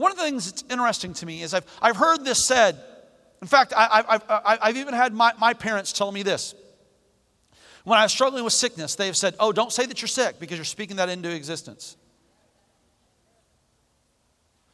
One 0.00 0.10
of 0.10 0.16
the 0.16 0.24
things 0.24 0.50
that's 0.50 0.64
interesting 0.70 1.12
to 1.12 1.26
me 1.26 1.42
is 1.42 1.52
I've, 1.52 1.66
I've 1.82 1.96
heard 1.96 2.24
this 2.24 2.42
said. 2.42 2.82
In 3.42 3.46
fact, 3.46 3.74
I, 3.76 4.58
have 4.62 4.76
even 4.78 4.94
had 4.94 5.12
my, 5.12 5.34
my 5.38 5.52
parents 5.52 5.92
tell 5.92 6.10
me 6.10 6.22
this. 6.22 6.54
When 7.84 7.98
I 7.98 8.04
was 8.04 8.12
struggling 8.12 8.42
with 8.42 8.54
sickness, 8.54 8.94
they 8.94 9.04
have 9.04 9.16
said, 9.16 9.34
Oh, 9.38 9.52
don't 9.52 9.70
say 9.70 9.84
that 9.84 10.00
you're 10.00 10.08
sick 10.08 10.40
because 10.40 10.56
you're 10.56 10.64
speaking 10.64 10.96
that 10.96 11.10
into 11.10 11.30
existence. 11.30 11.98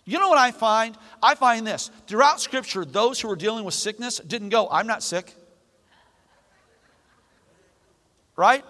You 0.05 0.21
know 0.21 0.29
what 0.29 0.39
I 0.39 0.53
find? 0.53 0.97
I 1.21 1.35
find 1.35 1.67
this 1.67 1.91
throughout 2.07 2.41
Scripture, 2.41 2.85
those 2.85 3.21
who 3.21 3.27
were 3.27 3.35
dealing 3.35 3.65
with 3.65 3.75
sickness 3.75 4.21
didn't 4.21 4.51
go, 4.51 4.69
I'm 4.71 4.87
not 4.87 5.03
sick. 5.03 5.35
Right? 8.37 8.65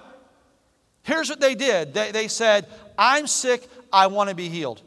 Here's 1.02 1.28
what 1.28 1.40
they 1.40 1.54
did 1.54 1.92
they, 1.92 2.12
they 2.12 2.28
said, 2.28 2.66
I'm 2.96 3.26
sick, 3.26 3.68
I 3.92 4.06
want 4.06 4.30
to 4.30 4.34
be 4.34 4.48
healed. 4.48 4.80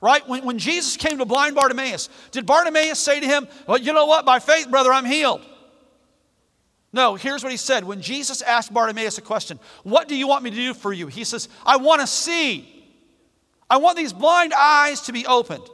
Right? 0.00 0.26
When, 0.26 0.44
when 0.44 0.58
Jesus 0.58 0.96
came 0.96 1.18
to 1.18 1.26
blind 1.26 1.54
Bartimaeus, 1.54 2.08
did 2.30 2.46
Bartimaeus 2.46 2.98
say 2.98 3.20
to 3.20 3.26
him, 3.26 3.46
Well, 3.66 3.78
you 3.78 3.92
know 3.92 4.06
what? 4.06 4.24
By 4.24 4.38
faith, 4.38 4.70
brother, 4.70 4.92
I'm 4.92 5.04
healed? 5.04 5.42
No, 6.92 7.14
here's 7.14 7.42
what 7.42 7.52
he 7.52 7.58
said. 7.58 7.84
When 7.84 8.00
Jesus 8.00 8.42
asked 8.42 8.72
Bartimaeus 8.72 9.18
a 9.18 9.22
question, 9.22 9.60
What 9.82 10.08
do 10.08 10.16
you 10.16 10.26
want 10.26 10.42
me 10.42 10.50
to 10.50 10.56
do 10.56 10.74
for 10.74 10.92
you? 10.92 11.06
He 11.06 11.24
says, 11.24 11.48
I 11.64 11.76
want 11.76 12.00
to 12.00 12.06
see. 12.06 12.66
I 13.68 13.76
want 13.76 13.96
these 13.96 14.12
blind 14.12 14.52
eyes 14.52 15.02
to 15.02 15.12
be 15.12 15.26
opened. 15.26 15.68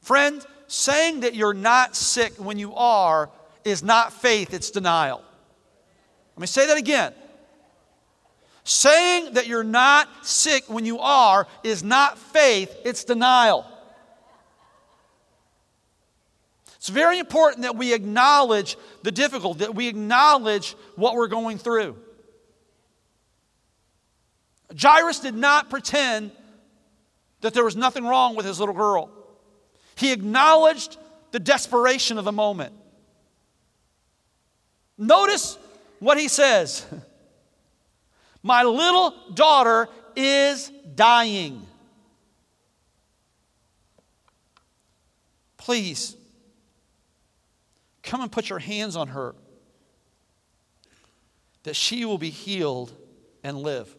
Friend, 0.00 0.44
saying 0.68 1.20
that 1.20 1.34
you're 1.34 1.54
not 1.54 1.94
sick 1.94 2.32
when 2.34 2.58
you 2.58 2.74
are 2.74 3.30
is 3.64 3.82
not 3.82 4.12
faith, 4.12 4.54
it's 4.54 4.70
denial. 4.70 5.22
Let 6.36 6.40
me 6.40 6.46
say 6.46 6.66
that 6.68 6.76
again. 6.76 7.12
Saying 8.68 9.34
that 9.34 9.46
you're 9.46 9.62
not 9.62 10.08
sick 10.26 10.64
when 10.66 10.84
you 10.84 10.98
are 10.98 11.46
is 11.62 11.84
not 11.84 12.18
faith, 12.18 12.76
it's 12.84 13.04
denial. 13.04 13.64
It's 16.74 16.88
very 16.88 17.20
important 17.20 17.62
that 17.62 17.76
we 17.76 17.94
acknowledge 17.94 18.76
the 19.04 19.12
difficulty, 19.12 19.60
that 19.60 19.76
we 19.76 19.86
acknowledge 19.86 20.74
what 20.96 21.14
we're 21.14 21.28
going 21.28 21.58
through. 21.58 21.96
Jairus 24.76 25.20
did 25.20 25.36
not 25.36 25.70
pretend 25.70 26.32
that 27.42 27.54
there 27.54 27.64
was 27.64 27.76
nothing 27.76 28.04
wrong 28.04 28.34
with 28.34 28.46
his 28.46 28.58
little 28.58 28.74
girl. 28.74 29.10
He 29.94 30.10
acknowledged 30.10 30.96
the 31.30 31.38
desperation 31.38 32.18
of 32.18 32.24
the 32.24 32.32
moment. 32.32 32.74
Notice 34.98 35.56
what 36.00 36.18
he 36.18 36.26
says 36.26 36.84
My 38.46 38.62
little 38.62 39.12
daughter 39.34 39.88
is 40.14 40.70
dying. 40.94 41.66
Please 45.56 46.16
come 48.04 48.20
and 48.20 48.30
put 48.30 48.48
your 48.48 48.60
hands 48.60 48.94
on 48.94 49.08
her 49.08 49.34
that 51.64 51.74
she 51.74 52.04
will 52.04 52.18
be 52.18 52.30
healed 52.30 52.92
and 53.42 53.58
live. 53.58 53.92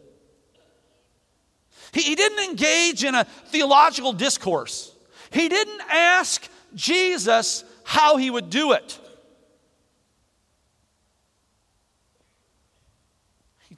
He, 1.92 2.00
he 2.00 2.14
didn't 2.14 2.42
engage 2.48 3.04
in 3.04 3.14
a 3.14 3.24
theological 3.24 4.14
discourse, 4.14 4.94
he 5.30 5.50
didn't 5.50 5.82
ask 5.90 6.48
Jesus 6.74 7.64
how 7.84 8.16
he 8.16 8.30
would 8.30 8.48
do 8.48 8.72
it. 8.72 8.98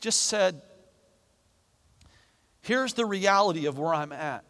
Just 0.00 0.22
said, 0.22 0.62
Here's 2.62 2.92
the 2.92 3.06
reality 3.06 3.66
of 3.66 3.78
where 3.78 3.94
I'm 3.94 4.12
at. 4.12 4.44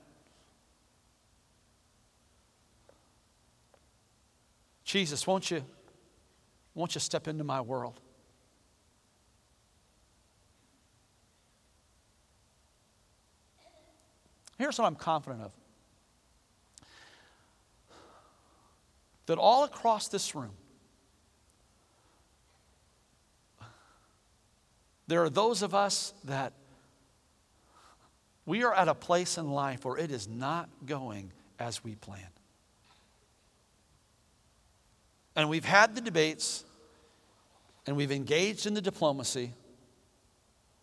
Jesus, 4.85 5.27
won't 5.27 5.51
you, 5.51 5.63
won't 6.75 6.95
you 6.97 7.01
step 7.01 7.29
into 7.29 7.45
my 7.45 7.61
world? 7.61 8.01
Here's 14.59 14.79
what 14.79 14.87
I'm 14.87 14.97
confident 14.97 15.43
of 15.43 15.53
that 19.27 19.39
all 19.39 19.63
across 19.63 20.09
this 20.09 20.35
room, 20.35 20.57
there 25.11 25.25
are 25.25 25.29
those 25.29 25.63
of 25.63 25.75
us 25.75 26.15
that 26.23 26.53
we 28.47 28.63
are 28.63 28.73
at 28.73 28.87
a 28.87 28.95
place 28.95 29.39
in 29.39 29.51
life 29.51 29.85
where 29.85 29.97
it 29.97 30.13
is 30.13 30.29
not 30.29 30.69
going 30.87 31.33
as 31.59 31.83
we 31.83 31.97
plan. 31.97 32.29
And 35.35 35.49
we've 35.49 35.65
had 35.65 35.97
the 35.97 36.01
debates 36.01 36.65
and 37.89 37.97
we've 37.97 38.13
engaged 38.13 38.67
in 38.67 38.75
the 38.75 38.81
diplomacy, 38.81 39.53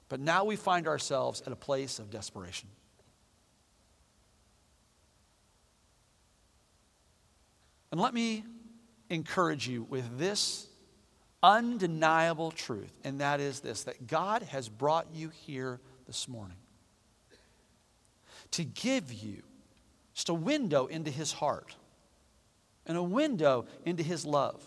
but 0.10 0.20
now 0.20 0.44
we 0.44 0.58
find 0.58 0.90
ourselves 0.90 1.42
at 1.46 1.54
a 1.54 1.56
place 1.56 1.98
of 1.98 2.12
desperation. 2.12 2.68
And 7.94 8.02
let 8.02 8.14
me 8.14 8.44
encourage 9.10 9.70
you 9.70 9.84
with 9.84 10.20
this 10.20 10.68
undeniable 11.44 12.52
truth, 12.52 12.98
and 13.04 13.22
that 13.22 13.40
is 13.40 13.60
this 13.60 13.84
that 13.84 14.08
God 14.08 14.42
has 14.44 14.70
brought 14.70 15.08
you 15.14 15.30
here 15.30 15.80
this 16.06 16.28
morning 16.28 16.58
to 18.52 18.64
give 18.64 19.12
you 19.12 19.44
just 20.14 20.30
a 20.30 20.34
window 20.34 20.88
into 20.88 21.12
His 21.12 21.32
heart 21.32 21.76
and 22.86 22.98
a 22.98 23.04
window 23.04 23.66
into 23.86 24.04
His 24.04 24.26
love. 24.26 24.64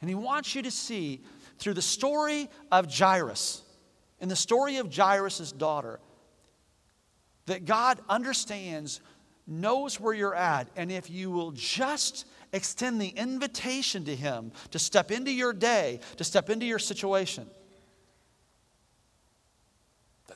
And 0.00 0.08
He 0.08 0.14
wants 0.14 0.54
you 0.54 0.62
to 0.62 0.70
see 0.70 1.22
through 1.58 1.74
the 1.74 1.82
story 1.82 2.48
of 2.70 2.92
Jairus 2.92 3.62
and 4.20 4.30
the 4.30 4.36
story 4.36 4.76
of 4.76 4.94
Jairus' 4.94 5.52
daughter 5.52 6.00
that 7.46 7.64
God 7.64 8.00
understands 8.08 9.00
knows 9.46 9.98
where 9.98 10.12
you're 10.12 10.34
at, 10.34 10.68
and 10.76 10.92
if 10.92 11.08
you 11.08 11.30
will 11.30 11.52
just 11.52 12.26
extend 12.52 13.00
the 13.00 13.08
invitation 13.08 14.04
to 14.04 14.16
Him 14.16 14.52
to 14.70 14.78
step 14.78 15.10
into 15.10 15.30
your 15.30 15.52
day, 15.52 16.00
to 16.16 16.24
step 16.24 16.50
into 16.50 16.66
your 16.66 16.78
situation, 16.78 17.46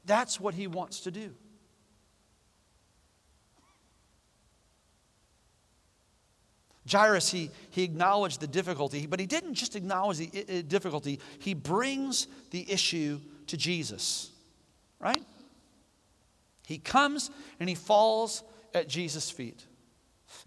that's 0.05 0.40
what 0.40 0.55
He 0.55 0.66
wants 0.66 1.01
to 1.01 1.11
do. 1.11 1.35
Jairus, 6.90 7.31
he, 7.31 7.51
he 7.70 7.85
acknowledged 7.85 8.40
the 8.40 8.46
difficulty, 8.46 9.07
but 9.07 9.20
he 9.20 9.27
didn't 9.27 9.55
just 9.55 9.77
acknowledge 9.77 10.18
the 10.18 10.62
difficulty, 10.62 11.20
he 11.38 11.55
brings 11.55 12.27
the 12.51 12.70
issue 12.70 13.20
to 13.46 13.57
Jesus, 13.57 14.31
right? 14.98 15.22
He 16.66 16.79
comes 16.79 17.31
and 17.61 17.68
he 17.68 17.75
falls 17.75 18.42
at 18.75 18.88
Jesus' 18.88 19.31
feet. 19.31 19.64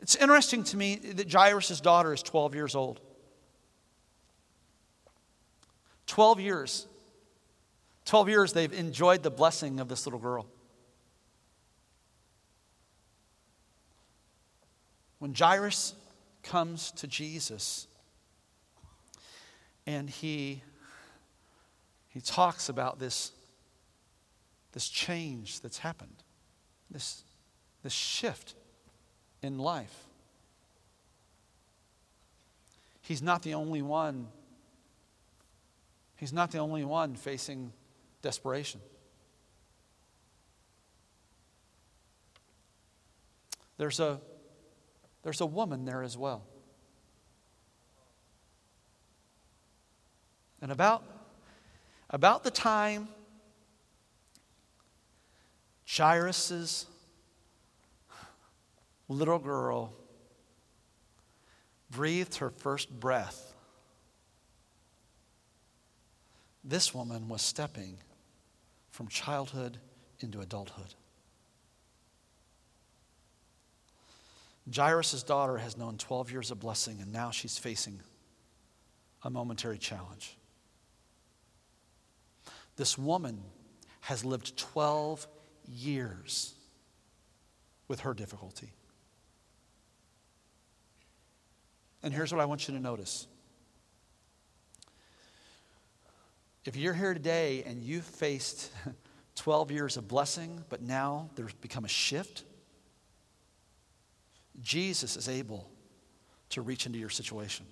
It's 0.01 0.15
interesting 0.15 0.63
to 0.65 0.77
me 0.77 0.95
that 0.95 1.31
Jairus' 1.31 1.79
daughter 1.81 2.13
is 2.13 2.21
12 2.21 2.55
years 2.55 2.75
old. 2.75 2.99
12 6.07 6.39
years. 6.39 6.87
12 8.05 8.29
years 8.29 8.53
they've 8.53 8.73
enjoyed 8.73 9.23
the 9.23 9.31
blessing 9.31 9.79
of 9.79 9.87
this 9.87 10.05
little 10.05 10.19
girl. 10.19 10.47
When 15.19 15.33
Jairus 15.33 15.95
comes 16.43 16.91
to 16.93 17.07
Jesus 17.07 17.87
and 19.87 20.09
he, 20.09 20.61
he 22.09 22.21
talks 22.21 22.69
about 22.69 22.99
this, 22.99 23.31
this 24.73 24.87
change 24.87 25.61
that's 25.61 25.79
happened, 25.79 26.23
this 26.91 27.23
this 27.85 27.93
shift 27.93 28.55
in 29.45 29.57
life. 29.57 30.05
He's 33.01 33.21
not 33.21 33.43
the 33.43 33.53
only 33.53 33.81
one. 33.81 34.27
He's 36.17 36.33
not 36.33 36.51
the 36.51 36.57
only 36.57 36.83
one 36.83 37.15
facing 37.15 37.71
desperation. 38.21 38.81
There's 43.77 43.99
a, 43.99 44.19
there's 45.23 45.41
a 45.41 45.45
woman 45.45 45.85
there 45.85 46.01
as 46.01 46.17
well. 46.17 46.43
And 50.61 50.71
about, 50.71 51.03
about 52.09 52.43
the 52.43 52.51
time 52.51 53.07
Jairus' 55.87 56.87
little 59.07 59.39
girl 59.39 59.93
breathed 61.89 62.35
her 62.35 62.49
first 62.49 62.99
breath, 62.99 63.53
this 66.63 66.93
woman 66.93 67.27
was 67.27 67.41
stepping 67.41 67.97
from 68.89 69.07
childhood 69.07 69.77
into 70.19 70.41
adulthood. 70.41 70.95
Jairus' 74.73 75.21
daughter 75.21 75.57
has 75.57 75.77
known 75.77 75.97
12 75.97 76.31
years 76.31 76.49
of 76.49 76.59
blessing, 76.59 76.99
and 76.99 77.13
now 77.13 77.29
she's 77.29 77.57
facing 77.57 77.99
a 79.21 79.29
momentary 79.29 79.77
challenge. 79.77 80.37
This 82.75 82.97
woman 82.97 83.41
has 84.01 84.25
lived 84.25 84.57
12 84.57 85.27
years 85.67 86.55
with 87.87 88.01
her 88.01 88.13
difficulty. 88.13 88.73
And 92.05 92.13
here's 92.13 92.31
what 92.31 92.39
I 92.39 92.45
want 92.45 92.67
you 92.67 92.75
to 92.75 92.79
notice. 92.79 93.25
If 96.63 96.75
you're 96.75 96.93
here 96.93 97.15
today 97.15 97.63
and 97.65 97.81
you've 97.81 98.05
faced 98.05 98.71
12 99.37 99.71
years 99.71 99.97
of 99.97 100.07
blessing, 100.07 100.63
but 100.69 100.83
now 100.83 101.31
there's 101.35 101.53
become 101.53 101.83
a 101.83 101.87
shift, 101.87 102.43
Jesus 104.61 105.17
is 105.17 105.27
able 105.27 105.67
to 106.51 106.61
reach 106.61 106.85
into 106.85 106.99
your 106.99 107.09
situation. 107.09 107.65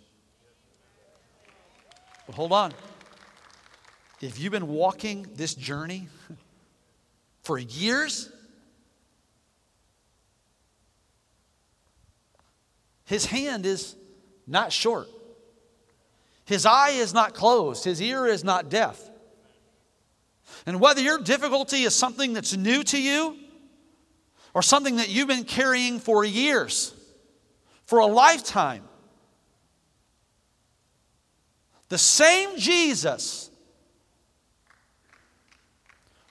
But 2.25 2.33
hold 2.33 2.53
on. 2.53 2.73
If 4.19 4.39
you've 4.39 4.51
been 4.51 4.67
walking 4.67 5.27
this 5.35 5.53
journey 5.53 6.07
for 7.43 7.59
years, 7.59 8.31
his 13.05 13.27
hand 13.27 13.67
is 13.67 13.95
not 14.47 14.71
short. 14.71 15.08
His 16.45 16.65
eye 16.65 16.91
is 16.91 17.13
not 17.13 17.34
closed. 17.34 17.84
His 17.86 18.01
ear 18.01 18.27
is 18.27 18.43
not 18.43 18.69
deaf. 18.69 18.99
And 20.65 20.79
whether 20.79 21.01
your 21.01 21.19
difficulty 21.19 21.84
is 21.84 21.95
something 21.95 22.34
that's 22.34 22.56
new 22.56 22.84
to 22.84 23.01
you 23.01 23.38
or 24.53 24.62
something 24.62 24.97
that 24.97 25.10
you've 25.10 25.27
been 25.27 25.45
carrying 25.45 25.99
for 25.99 26.23
years, 26.23 26.93
for 27.86 27.99
a 27.99 28.06
lifetime, 28.06 28.84
the 31.89 31.97
same 31.97 32.58
Jesus 32.58 33.49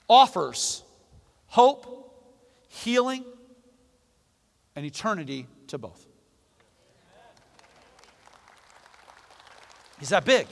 offers 0.09 0.83
hope, 1.47 2.13
healing, 2.67 3.23
and 4.75 4.85
eternity 4.85 5.47
to 5.67 5.77
both. 5.77 6.05
He's 10.03 10.09
that 10.09 10.25
big. 10.25 10.47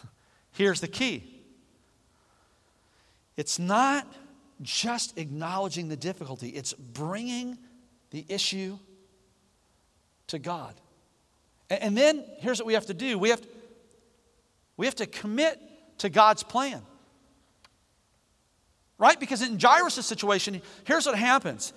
Here's 0.52 0.80
the 0.80 0.86
key 0.86 1.42
it's 3.36 3.58
not 3.58 4.06
just 4.62 5.18
acknowledging 5.18 5.88
the 5.88 5.96
difficulty, 5.96 6.50
it's 6.50 6.72
bringing 6.74 7.58
the 8.10 8.24
issue 8.28 8.78
to 10.28 10.38
God. 10.38 10.80
And 11.68 11.98
then 11.98 12.24
here's 12.38 12.60
what 12.60 12.68
we 12.68 12.74
have 12.74 12.86
to 12.86 12.94
do 12.94 13.18
we 13.18 13.30
have, 13.30 13.40
to, 13.40 13.48
we 14.76 14.86
have 14.86 14.94
to 14.96 15.06
commit 15.06 15.58
to 15.98 16.08
God's 16.08 16.44
plan. 16.44 16.80
Right? 18.96 19.18
Because 19.18 19.42
in 19.42 19.58
Jairus' 19.58 20.06
situation, 20.06 20.62
here's 20.84 21.04
what 21.04 21.18
happens 21.18 21.72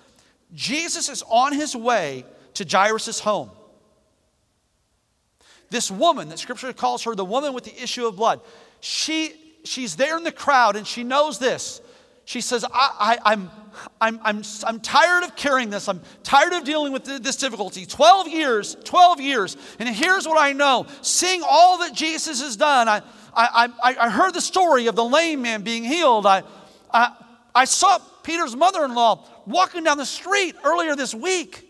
Jesus 0.54 1.10
is 1.10 1.24
on 1.28 1.52
his 1.52 1.76
way 1.76 2.26
to 2.54 2.64
Jairus' 2.64 3.20
home. 3.20 3.50
This 5.74 5.90
woman, 5.90 6.30
that 6.30 6.38
scripture 6.38 6.72
calls 6.72 7.02
her 7.06 7.16
the 7.16 7.26
woman 7.26 7.52
with 7.52 7.64
the 7.64 7.82
issue 7.82 8.06
of 8.06 8.16
blood, 8.16 8.42
she, 8.80 9.34
she's 9.64 9.96
there 9.96 10.16
in 10.18 10.24
the 10.24 10.32
crowd 10.32 10.76
and 10.76 10.86
she 10.86 11.04
knows 11.04 11.40
this. 11.40 11.82
She 12.26 12.42
says, 12.42 12.64
I, 12.64 12.70
I, 12.72 13.34
I'm, 13.34 13.50
I'm, 14.00 14.20
I'm, 14.22 14.44
I'm 14.68 14.80
tired 14.82 15.24
of 15.24 15.36
carrying 15.36 15.72
this. 15.72 15.90
I'm 15.90 16.04
tired 16.22 16.54
of 16.54 16.64
dealing 16.64 16.94
with 16.94 17.06
this 17.06 17.38
difficulty. 17.38 17.88
12 17.88 18.28
years, 18.28 18.78
12 18.84 19.20
years. 19.20 19.58
And 19.80 19.90
here's 19.90 20.28
what 20.28 20.40
I 20.40 20.54
know 20.54 20.86
seeing 21.02 21.42
all 21.44 21.80
that 21.80 21.92
Jesus 21.96 22.40
has 22.40 22.56
done, 22.56 22.88
I, 22.88 23.02
I, 23.36 23.68
I, 23.84 23.96
I 24.00 24.10
heard 24.12 24.36
the 24.36 24.42
story 24.42 24.86
of 24.86 24.96
the 24.96 25.04
lame 25.04 25.42
man 25.42 25.64
being 25.64 25.84
healed. 25.84 26.28
I, 26.28 26.44
I, 26.94 27.16
I 27.56 27.66
saw 27.66 27.98
Peter's 28.22 28.56
mother 28.56 28.86
in 28.86 28.94
law 28.94 29.26
walking 29.48 29.84
down 29.84 29.98
the 29.98 30.06
street 30.06 30.56
earlier 30.64 30.96
this 30.96 31.16
week. 31.16 31.63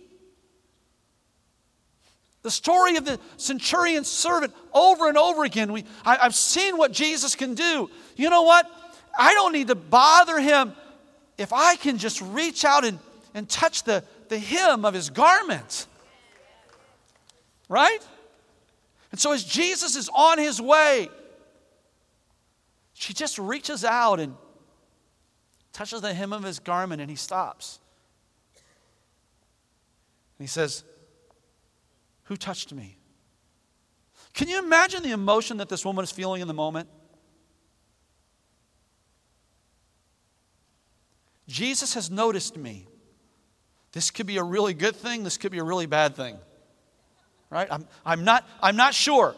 The 2.43 2.51
story 2.51 2.97
of 2.97 3.06
the 3.06 3.19
centurion's 3.38 4.10
servant 4.10 4.53
over 4.73 5.08
and 5.08 5.17
over 5.17 5.45
again. 5.45 5.71
We, 5.71 5.86
I, 6.06 6.17
I've 6.17 6.36
seen 6.36 6.77
what 6.77 6.91
Jesus 6.91 7.36
can 7.36 7.56
do. 7.56 7.89
You 8.17 8.29
know 8.29 8.43
what? 8.43 8.69
I 9.17 9.34
don't 9.34 9.53
need 9.53 9.67
to 9.69 9.75
bother 9.75 10.39
him 10.39 10.73
if 11.38 11.53
I 11.53 11.77
can 11.77 11.97
just 11.97 12.21
reach 12.21 12.65
out 12.65 12.84
and, 12.84 12.99
and 13.34 13.47
touch 13.47 13.84
the, 13.84 14.03
the 14.27 14.38
hem 14.38 14.84
of 14.84 14.93
his 14.93 15.10
garment. 15.10 15.88
Right? 17.69 17.99
And 19.12 19.19
so 19.19 19.32
as 19.32 19.43
Jesus 19.43 19.95
is 19.95 20.10
on 20.13 20.38
his 20.38 20.62
way, 20.62 21.10
she 22.93 23.13
just 23.13 23.39
reaches 23.39 23.86
out 23.86 24.19
and 24.19 24.36
touches 25.71 26.01
the 26.01 26.13
hem 26.13 26.34
of 26.34 26.43
his 26.43 26.60
garment 26.60 27.01
and 27.01 27.10
he 27.10 27.15
stops. 27.15 27.79
And 30.38 30.43
he 30.43 30.49
says, 30.49 30.84
Who 32.25 32.38
touched 32.38 32.73
me? 32.73 32.97
Can 34.33 34.47
you 34.47 34.59
imagine 34.59 35.03
the 35.03 35.12
emotion 35.12 35.57
that 35.57 35.69
this 35.69 35.86
woman 35.86 36.03
is 36.03 36.12
feeling 36.12 36.41
in 36.41 36.47
the 36.47 36.53
moment? 36.53 36.89
Jesus 41.47 41.93
has 41.93 42.09
noticed 42.09 42.57
me. 42.57 42.88
This 43.91 44.09
could 44.09 44.25
be 44.25 44.38
a 44.38 44.43
really 44.43 44.73
good 44.73 44.95
thing, 44.95 45.23
this 45.23 45.38
could 45.38 45.51
be 45.51 45.59
a 45.59 45.63
really 45.63 45.86
bad 45.86 46.15
thing. 46.15 46.38
Right? 47.49 47.67
I'm, 47.69 47.88
I'm, 48.03 48.23
not, 48.23 48.47
I'm 48.62 48.75
not 48.75 48.95
sure. 48.95 49.36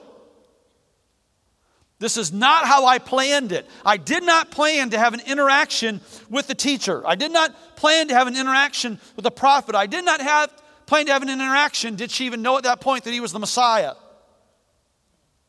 This 1.99 2.17
is 2.17 2.31
not 2.31 2.65
how 2.65 2.85
I 2.85 2.99
planned 2.99 3.51
it. 3.51 3.65
I 3.85 3.97
did 3.97 4.23
not 4.23 4.51
plan 4.51 4.91
to 4.91 4.99
have 4.99 5.13
an 5.13 5.21
interaction 5.25 6.01
with 6.29 6.47
the 6.47 6.55
teacher. 6.55 7.05
I 7.05 7.15
did 7.15 7.31
not 7.31 7.75
plan 7.75 8.07
to 8.09 8.13
have 8.13 8.27
an 8.27 8.37
interaction 8.37 8.99
with 9.15 9.23
the 9.23 9.31
prophet. 9.31 9.75
I 9.75 9.87
did 9.87 10.05
not 10.05 10.21
have 10.21 10.51
plan 10.85 11.05
to 11.07 11.13
have 11.13 11.21
an 11.21 11.29
interaction. 11.29 11.95
Did 11.95 12.11
she 12.11 12.25
even 12.25 12.41
know 12.41 12.57
at 12.57 12.63
that 12.63 12.81
point 12.81 13.03
that 13.05 13.11
he 13.11 13.19
was 13.19 13.31
the 13.31 13.39
Messiah? 13.39 13.93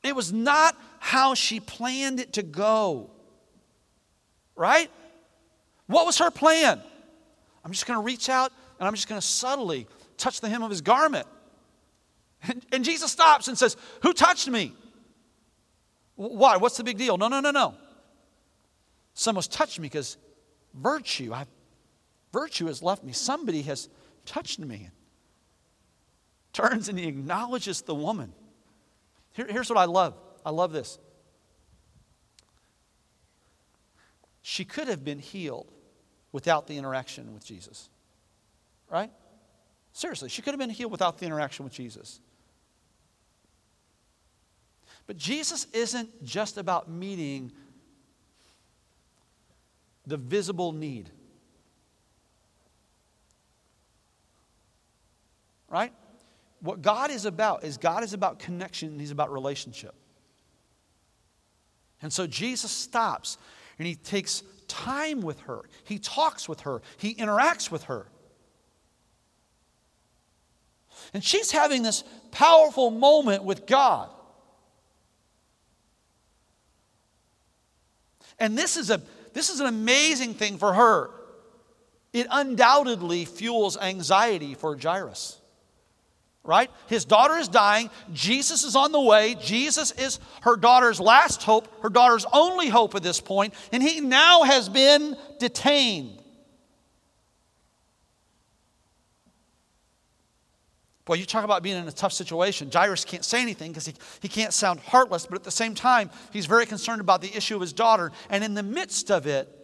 It 0.03 0.15
was 0.15 0.33
not 0.33 0.77
how 0.99 1.35
she 1.35 1.61
planned 1.61 2.21
it 2.21 2.35
to 2.35 2.43
go. 2.43 3.11
Right? 4.55 4.91
What 5.87 6.07
was 6.07 6.19
her 6.19 6.31
plan? 6.31 6.81
I'm 7.65 7.73
just 7.73 7.87
going 7.87 7.99
to 7.99 8.05
reach 8.05 8.29
out 8.29 8.53
and 8.79 8.87
I'm 8.87 8.95
just 8.95 9.09
going 9.09 9.21
to 9.21 9.27
subtly 9.27 9.87
touch 10.17 10.41
the 10.41 10.49
hem 10.49 10.63
of 10.63 10.71
his 10.71 10.81
garment. 10.81 11.27
And, 12.49 12.65
and 12.73 12.85
Jesus 12.85 13.11
stops 13.11 13.49
and 13.49 13.59
says, 13.59 13.77
Who 14.03 14.13
touched 14.13 14.49
me? 14.49 14.73
Why? 16.15 16.57
What's 16.57 16.77
the 16.77 16.85
big 16.85 16.99
deal? 16.99 17.19
No, 17.19 17.29
no, 17.29 17.41
no, 17.41 17.51
no. 17.51 17.75
Someone's 19.15 19.49
touched 19.49 19.79
me 19.79 19.85
because 19.85 20.17
virtue, 20.75 21.33
I, 21.33 21.47
virtue 22.33 22.67
has 22.67 22.83
left 22.83 23.03
me. 23.03 23.13
Somebody 23.13 23.63
has 23.63 23.89
touched 24.25 24.59
me. 24.59 24.91
Turns 26.57 26.89
and 26.89 26.99
he 26.99 27.07
acknowledges 27.07 27.83
the 27.83 27.95
woman. 27.95 28.33
Here, 29.35 29.47
here's 29.47 29.69
what 29.69 29.79
I 29.79 29.85
love. 29.85 30.15
I 30.43 30.49
love 30.49 30.73
this. 30.73 30.99
She 34.41 34.65
could 34.65 34.89
have 34.89 35.05
been 35.05 35.19
healed 35.19 35.71
without 36.33 36.67
the 36.67 36.79
interaction 36.79 37.35
with 37.35 37.45
Jesus. 37.45 37.91
Right? 38.91 39.11
Seriously, 39.93 40.31
she 40.31 40.41
could 40.41 40.53
have 40.53 40.59
been 40.59 40.71
healed 40.71 40.91
without 40.91 41.19
the 41.19 41.27
interaction 41.27 41.63
with 41.63 41.75
Jesus. 41.75 42.21
But 45.07 45.19
Jesus 45.19 45.67
isn't 45.75 46.25
just 46.25 46.57
about 46.57 46.89
meeting 46.89 47.53
the 50.07 50.17
visible 50.17 50.73
need. 50.73 51.11
Right? 55.69 55.93
What 56.67 56.83
God 56.83 57.13
is 57.13 57.27
about 57.27 57.63
is 57.63 57.77
God 57.77 58.03
is 58.03 58.13
about 58.13 58.41
connection, 58.41 58.99
He's 58.99 59.13
about 59.13 59.33
relationship. 59.33 59.95
And 62.03 62.13
so 62.13 62.27
Jesus 62.27 62.73
stops 62.73 63.39
and 63.79 63.87
He 63.87 63.95
takes 63.95 64.43
time 64.67 65.21
with 65.21 65.39
her, 65.43 65.63
He 65.85 66.01
talks 66.01 66.49
with 66.49 66.63
her, 66.63 66.83
He 66.97 67.15
interacts 67.15 67.71
with 67.71 67.85
her. 67.85 68.09
And 71.15 71.23
she's 71.23 71.53
having 71.53 71.85
this 71.85 72.03
powerful 72.33 72.91
moment 72.91 73.45
with 73.45 73.67
God. 73.67 74.11
And 78.41 78.59
this 78.59 78.77
is, 78.77 78.91
a, 78.91 79.01
this 79.35 79.51
is 79.51 79.61
an 79.61 79.67
amazing 79.67 80.35
thing 80.35 80.59
for 80.59 80.75
her. 80.75 81.11
It 82.13 82.27
undoubtedly 82.29 83.25
fuels 83.25 83.77
anxiety 83.77 84.55
for 84.55 84.77
Jairus. 84.77 85.41
Right? 86.47 86.71
His 86.87 87.05
daughter 87.05 87.37
is 87.37 87.49
dying. 87.49 87.91
Jesus 88.13 88.63
is 88.63 88.77
on 88.77 88.93
the 88.93 89.01
way. 89.01 89.35
Jesus 89.35 89.91
is 89.91 90.21
her 90.43 90.57
daughter's 90.57 91.01
last 91.01 91.43
hope, 91.43 91.69
her 91.83 91.89
daughter's 91.89 92.25
only 92.33 92.69
hope 92.69 92.95
at 92.95 93.03
this 93.03 93.21
point, 93.21 93.53
and 93.73 93.83
he 93.83 94.01
now 94.01 94.45
has 94.45 94.69
been 94.69 95.17
detained. 95.39 96.23
Boy, 101.07 101.15
you 101.15 101.25
talk 101.25 101.45
about 101.45 101.63
being 101.63 101.77
in 101.77 101.87
a 101.87 101.93
tough 101.93 102.13
situation. 102.13 102.69
Jairus 102.73 103.05
can't 103.05 103.25
say 103.25 103.41
anything 103.41 103.71
because 103.71 103.87
he, 103.87 103.95
he 104.21 104.29
can't 104.29 104.53
sound 104.53 104.81
heartless, 104.81 105.25
but 105.25 105.37
at 105.37 105.45
the 105.45 105.53
same 105.53 105.73
time, 105.73 106.11
he's 106.33 106.47
very 106.47 106.67
concerned 106.67 107.01
about 107.01 107.23
the 107.23 107.35
issue 107.37 107.55
of 107.55 107.61
his 107.61 107.73
daughter. 107.73 108.11
And 108.29 108.43
in 108.43 108.55
the 108.55 108.65
midst 108.65 109.13
of 109.13 109.27
it, 109.29 109.56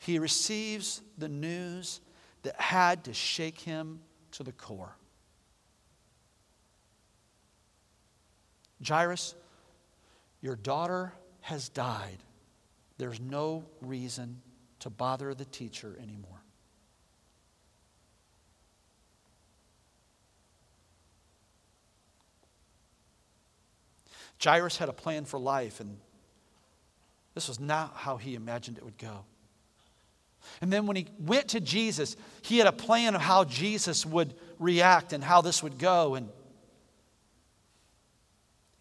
he 0.00 0.18
receives 0.18 1.02
the 1.18 1.28
news 1.28 2.00
that 2.42 2.58
had 2.58 3.04
to 3.04 3.12
shake 3.12 3.60
him 3.60 4.00
to 4.32 4.42
the 4.42 4.52
core. 4.52 4.96
Jairus, 8.86 9.34
your 10.40 10.56
daughter 10.56 11.12
has 11.42 11.68
died. 11.68 12.16
There's 12.96 13.20
no 13.20 13.66
reason 13.82 14.40
to 14.78 14.88
bother 14.88 15.34
the 15.34 15.44
teacher 15.44 15.94
anymore. 16.02 16.42
Jairus 24.42 24.78
had 24.78 24.88
a 24.88 24.94
plan 24.94 25.26
for 25.26 25.38
life, 25.38 25.80
and 25.80 25.98
this 27.34 27.48
was 27.48 27.60
not 27.60 27.96
how 27.96 28.16
he 28.16 28.34
imagined 28.34 28.78
it 28.78 28.84
would 28.84 28.96
go. 28.96 29.26
And 30.60 30.72
then 30.72 30.86
when 30.86 30.96
he 30.96 31.06
went 31.18 31.48
to 31.48 31.60
Jesus, 31.60 32.16
he 32.42 32.58
had 32.58 32.66
a 32.66 32.72
plan 32.72 33.14
of 33.14 33.20
how 33.20 33.44
Jesus 33.44 34.04
would 34.04 34.34
react 34.58 35.12
and 35.12 35.22
how 35.22 35.40
this 35.40 35.62
would 35.62 35.78
go. 35.78 36.14
And 36.14 36.28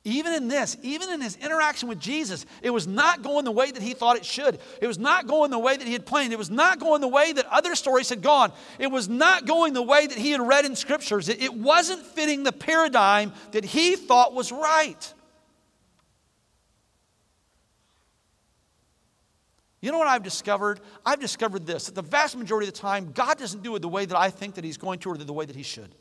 even 0.05 0.33
in 0.33 0.47
this, 0.47 0.77
even 0.81 1.09
in 1.09 1.21
his 1.21 1.35
interaction 1.35 1.89
with 1.89 1.99
Jesus, 1.99 2.45
it 2.61 2.69
was 2.69 2.87
not 2.87 3.21
going 3.21 3.43
the 3.43 3.51
way 3.51 3.69
that 3.69 3.81
he 3.81 3.93
thought 3.93 4.15
it 4.15 4.25
should. 4.25 4.59
It 4.81 4.87
was 4.87 4.97
not 4.97 5.27
going 5.27 5.51
the 5.51 5.59
way 5.59 5.75
that 5.75 5.85
he 5.85 5.93
had 5.93 6.05
planned. 6.05 6.31
It 6.31 6.39
was 6.39 6.49
not 6.49 6.79
going 6.79 7.01
the 7.01 7.07
way 7.07 7.33
that 7.33 7.45
other 7.47 7.75
stories 7.75 8.09
had 8.09 8.21
gone. 8.21 8.51
It 8.79 8.87
was 8.87 9.09
not 9.09 9.45
going 9.45 9.73
the 9.73 9.83
way 9.83 10.07
that 10.07 10.17
he 10.17 10.31
had 10.31 10.41
read 10.41 10.65
in 10.65 10.75
scriptures. 10.75 11.27
It, 11.27 11.41
it 11.41 11.53
wasn't 11.53 12.01
fitting 12.05 12.43
the 12.43 12.53
paradigm 12.53 13.33
that 13.51 13.65
he 13.65 13.95
thought 13.97 14.33
was 14.33 14.51
right. 14.51 15.13
You 19.81 19.91
know 19.91 19.97
what 19.97 20.07
I've 20.07 20.23
discovered? 20.23 20.81
I've 21.05 21.19
discovered 21.19 21.65
this 21.65 21.85
that 21.85 21.95
the 21.95 22.01
vast 22.01 22.35
majority 22.35 22.67
of 22.67 22.73
the 22.73 22.79
time, 22.79 23.11
God 23.13 23.37
doesn't 23.37 23.63
do 23.63 23.75
it 23.75 23.81
the 23.81 23.87
way 23.87 24.05
that 24.05 24.17
I 24.17 24.29
think 24.29 24.55
that 24.55 24.63
He's 24.63 24.77
going 24.77 24.99
to 24.99 25.11
or 25.11 25.17
the 25.17 25.31
way 25.31 25.45
that 25.45 25.55
He 25.55 25.63
should. 25.63 25.95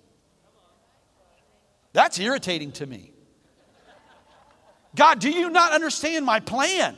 That's 1.92 2.18
irritating 2.18 2.72
to 2.72 2.86
me. 2.86 3.12
God, 4.94 5.20
do 5.20 5.30
you 5.30 5.50
not 5.50 5.72
understand 5.72 6.24
my 6.24 6.40
plan? 6.40 6.96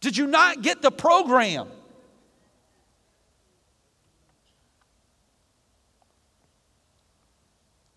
Did 0.00 0.16
you 0.16 0.26
not 0.26 0.62
get 0.62 0.82
the 0.82 0.90
program? 0.90 1.68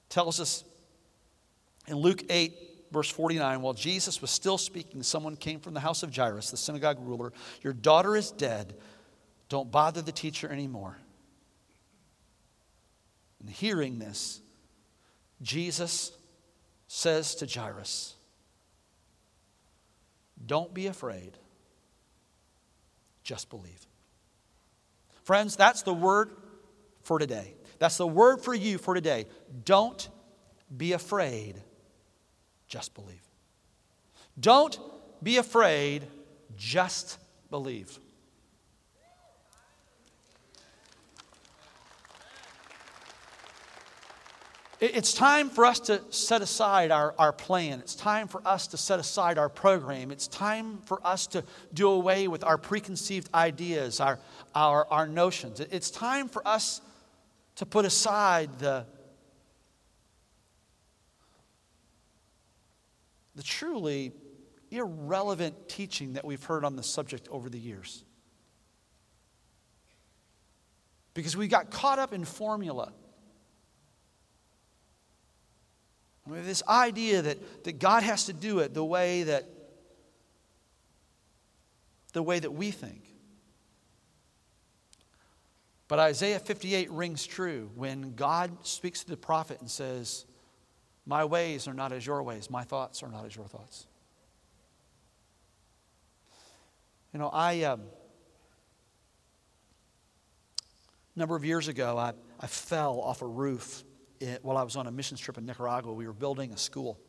Tells 0.10 0.40
us 0.40 0.64
in 1.88 1.98
Luke 1.98 2.24
8, 2.30 2.69
verse 2.92 3.10
49, 3.10 3.62
while 3.62 3.74
Jesus 3.74 4.22
was 4.22 4.32
still 4.32 4.58
speaking, 4.58 5.04
someone 5.04 5.36
came 5.36 5.60
from 5.60 5.74
the 5.74 5.80
house 5.80 6.04
of 6.04 6.16
Jairus, 6.16 6.52
the 6.52 6.58
synagogue 6.58 6.98
ruler. 7.00 7.34
Your 7.62 7.74
daughter 7.74 8.16
is 8.16 8.32
dead. 8.32 8.76
Don't 9.48 9.72
bother 9.72 10.02
the 10.02 10.12
teacher 10.12 10.50
anymore. 10.50 10.98
And 13.40 13.50
hearing 13.50 14.00
this, 14.00 14.42
Jesus 15.42 16.12
says 16.88 17.36
to 17.36 17.46
Jairus, 17.48 18.16
don't 20.46 20.74
be 20.74 20.88
afraid. 20.88 21.38
Just 23.24 23.50
believe. 23.50 23.86
Friends, 25.24 25.56
that's 25.56 25.84
the 25.84 25.94
word 25.94 26.32
for 27.04 27.20
today. 27.20 27.54
That's 27.78 27.98
the 27.98 28.08
word 28.08 28.42
for 28.42 28.54
you 28.54 28.78
for 28.78 28.94
today. 28.94 29.28
Don't 29.66 30.10
be 30.76 30.94
afraid. 30.94 31.62
Just 32.70 32.94
believe. 32.94 33.28
Don't 34.40 34.80
be 35.22 35.38
afraid. 35.38 36.08
Just 36.56 37.18
believe. 37.50 38.00
It's 44.82 45.14
time 45.14 45.50
for 45.50 45.66
us 45.66 45.82
to 45.82 46.02
set 46.10 46.42
aside 46.42 46.90
our, 46.90 47.14
our 47.20 47.34
plan. 47.34 47.80
It's 47.80 47.96
time 47.96 48.30
for 48.30 48.42
us 48.48 48.66
to 48.68 48.78
set 48.78 48.98
aside 48.98 49.38
our 49.38 49.50
program. 49.50 50.10
It's 50.10 50.28
time 50.28 50.78
for 50.86 51.06
us 51.06 51.28
to 51.28 51.44
do 51.74 51.90
away 51.90 52.30
with 52.30 52.46
our 52.46 52.58
preconceived 52.58 53.30
ideas, 53.34 54.00
our, 54.00 54.20
our, 54.56 54.88
our 54.90 55.06
notions. 55.06 55.60
It's 55.60 55.92
time 55.92 56.30
for 56.30 56.48
us 56.48 56.80
to 57.58 57.66
put 57.66 57.84
aside 57.84 58.58
the, 58.60 58.86
the 63.40 63.44
truly 63.44 64.12
irrelevant 64.70 65.70
teaching 65.70 66.12
that 66.16 66.26
we've 66.26 66.44
heard 66.44 66.66
on 66.66 66.76
the 66.76 66.84
subject 66.84 67.26
over 67.32 67.50
the 67.50 67.58
years. 67.58 68.04
Because 71.14 71.38
we 71.38 71.48
got 71.48 71.72
caught 71.72 72.00
up 72.00 72.12
in 72.12 72.26
formula. 72.26 72.92
I 76.28 76.30
mean, 76.30 76.44
this 76.44 76.62
idea 76.68 77.22
that, 77.22 77.64
that 77.64 77.80
God 77.80 78.04
has 78.04 78.26
to 78.26 78.34
do 78.34 78.60
it 78.60 78.74
the 78.74 78.84
way 78.84 79.24
that 79.24 79.48
the 82.12 82.22
way 82.22 82.40
that 82.40 82.52
we 82.52 82.72
think. 82.72 83.06
But 85.88 86.00
Isaiah 86.00 86.40
58 86.40 86.92
rings 86.92 87.26
true 87.26 87.72
when 87.76 88.16
God 88.16 88.52
speaks 88.68 89.06
to 89.06 89.10
the 89.10 89.16
prophet 89.16 89.62
and 89.62 89.72
says, 89.72 90.26
My 91.06 91.26
ways 91.26 91.68
are 91.68 91.74
not 91.74 91.92
as 91.92 92.06
your 92.06 92.22
ways, 92.24 92.50
my 92.50 92.64
thoughts 92.64 93.02
are 93.04 93.10
not 93.10 93.26
as 93.26 93.36
your 93.36 93.48
thoughts. 93.48 93.88
You 97.14 97.20
know, 97.20 97.30
I, 97.30 97.64
um, 97.64 97.82
a 101.16 101.20
number 101.20 101.36
of 101.36 101.44
years 101.44 101.68
ago, 101.68 101.98
I, 101.98 102.14
I 102.40 102.48
fell 102.48 103.00
off 103.00 103.24
a 103.24 103.28
roof 103.28 103.84
it, 104.20 104.44
while 104.44 104.58
I 104.58 104.64
was 104.64 104.76
on 104.76 104.86
a 104.88 104.92
missions 104.92 105.20
trip 105.20 105.38
in 105.38 105.46
Nicaragua, 105.46 105.94
we 105.94 106.06
were 106.06 106.14
building 106.14 106.52
a 106.54 106.58
school. 106.58 107.00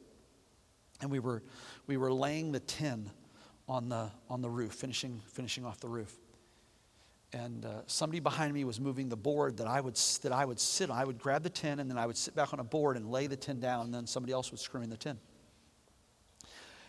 And 1.01 1.11
we 1.11 1.19
were, 1.19 1.43
we 1.87 1.97
were 1.97 2.13
laying 2.13 2.53
the 2.53 2.61
tin 2.61 3.11
on 3.69 3.89
the, 3.89 4.11
on 4.29 4.43
the 4.43 4.51
roof, 4.51 4.73
finishing, 4.75 5.21
finishing 5.27 5.65
off 5.65 5.81
the 5.81 5.89
roof. 5.89 6.19
And 7.33 7.65
uh, 7.65 7.83
somebody 7.87 8.19
behind 8.19 8.53
me 8.53 8.65
was 8.65 8.81
moving 8.81 9.09
the 9.09 9.17
board 9.17 9.59
that 9.59 9.69
I, 9.69 9.81
would, 9.81 9.95
that 10.23 10.33
I 10.33 10.45
would 10.45 10.59
sit 10.59 10.91
on. 10.91 10.99
I 10.99 11.05
would 11.05 11.19
grab 11.19 11.43
the 11.43 11.51
tin, 11.51 11.79
and 11.79 11.89
then 11.89 11.97
I 11.97 12.07
would 12.07 12.17
sit 12.17 12.35
back 12.35 12.53
on 12.53 12.59
a 12.59 12.65
board 12.65 12.97
and 12.97 13.09
lay 13.09 13.29
the 13.29 13.37
tin 13.37 13.61
down, 13.61 13.85
and 13.87 13.95
then 13.95 14.07
somebody 14.07 14.33
else 14.33 14.51
was 14.51 14.61
screwing 14.61 14.91
the 14.91 14.97
tin. 14.97 15.17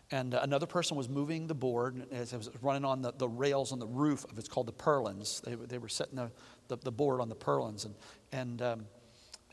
And 0.10 0.34
uh, 0.34 0.40
another 0.42 0.66
person 0.66 0.98
was 0.98 1.08
moving 1.08 1.48
the 1.48 1.54
board 1.54 2.08
as 2.12 2.34
it 2.34 2.38
was 2.38 2.50
running 2.62 2.86
on 2.86 3.02
the, 3.02 3.14
the 3.18 3.30
rails 3.30 3.72
on 3.72 3.80
the 3.80 3.88
roof 3.88 4.26
of 4.32 4.38
it's 4.40 4.50
called 4.50 4.68
the 4.68 4.74
purlins. 4.74 5.42
They, 5.42 5.56
they 5.56 5.78
were 5.78 5.90
setting 5.90 6.16
the, 6.16 6.32
the, 6.70 6.78
the 6.78 6.92
board 6.92 7.22
on 7.22 7.30
the 7.30 7.36
purlins. 7.36 7.86
And, 7.86 7.96
and 8.32 8.62
um, 8.62 8.86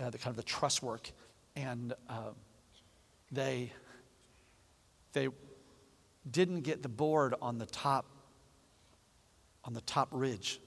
uh, 0.01 0.11
the 0.11 0.19
kind 0.19 0.31
of 0.31 0.37
the 0.37 0.43
truss 0.43 0.83
work, 0.83 1.11
and 1.57 1.93
uh, 2.09 2.31
they 3.33 3.73
they 5.13 5.29
didn't 6.31 6.61
get 6.61 6.83
the 6.83 6.89
board 6.89 7.35
on 7.41 7.59
the 7.59 7.67
top 7.67 8.07
on 9.65 9.73
the 9.75 9.81
top 9.83 10.09
ridge. 10.13 10.61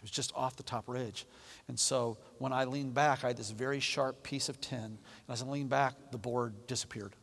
It 0.00 0.04
was 0.04 0.10
just 0.10 0.32
off 0.34 0.56
the 0.56 0.62
top 0.62 0.88
ridge. 0.88 1.26
And 1.68 1.78
so 1.78 2.16
when 2.38 2.54
I 2.54 2.64
leaned 2.64 2.94
back, 2.94 3.22
I 3.22 3.26
had 3.28 3.36
this 3.36 3.50
very 3.50 3.80
sharp 3.80 4.22
piece 4.22 4.48
of 4.48 4.58
tin. 4.58 4.78
And 4.78 4.98
as 5.28 5.42
I 5.42 5.44
leaned 5.44 5.68
back, 5.68 5.94
the 6.10 6.16
board 6.16 6.66
disappeared. 6.66 7.14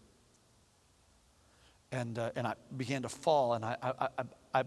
And, 1.92 2.20
uh, 2.20 2.30
and 2.36 2.46
I 2.46 2.54
began 2.76 3.02
to 3.02 3.10
fall. 3.10 3.56
And 3.56 3.66
I, 3.66 3.78
I, 3.82 4.08
I, 4.20 4.24
I 4.54 4.64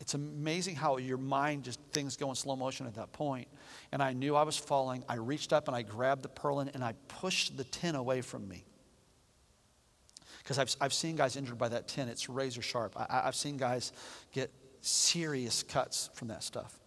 it's 0.00 0.12
amazing 0.12 0.76
how 0.76 0.98
your 0.98 1.16
mind 1.16 1.64
just 1.64 1.80
things 1.92 2.14
go 2.18 2.28
in 2.28 2.34
slow 2.34 2.56
motion 2.56 2.86
at 2.86 2.94
that 2.96 3.14
point. 3.14 3.48
And 3.90 4.02
I 4.02 4.12
knew 4.12 4.36
I 4.36 4.42
was 4.42 4.58
falling. 4.58 5.02
I 5.08 5.14
reached 5.14 5.50
up 5.50 5.66
and 5.66 5.74
I 5.74 5.80
grabbed 5.80 6.22
the 6.22 6.28
purlin 6.28 6.68
and 6.74 6.84
I 6.84 6.92
pushed 7.08 7.56
the 7.56 7.64
tin 7.64 7.94
away 7.94 8.20
from 8.20 8.46
me. 8.46 8.66
Because 10.42 10.58
I've, 10.58 10.76
I've 10.78 10.92
seen 10.92 11.16
guys 11.16 11.36
injured 11.36 11.56
by 11.56 11.70
that 11.70 11.88
tin. 11.88 12.10
It's 12.10 12.28
razor 12.28 12.60
sharp. 12.60 12.94
I, 12.98 13.22
have 13.24 13.34
seen 13.34 13.56
guys 13.56 13.92
get 14.30 14.50
serious 14.82 15.62
cuts 15.62 16.10
from 16.12 16.28
that 16.28 16.42
stuff. 16.42 16.78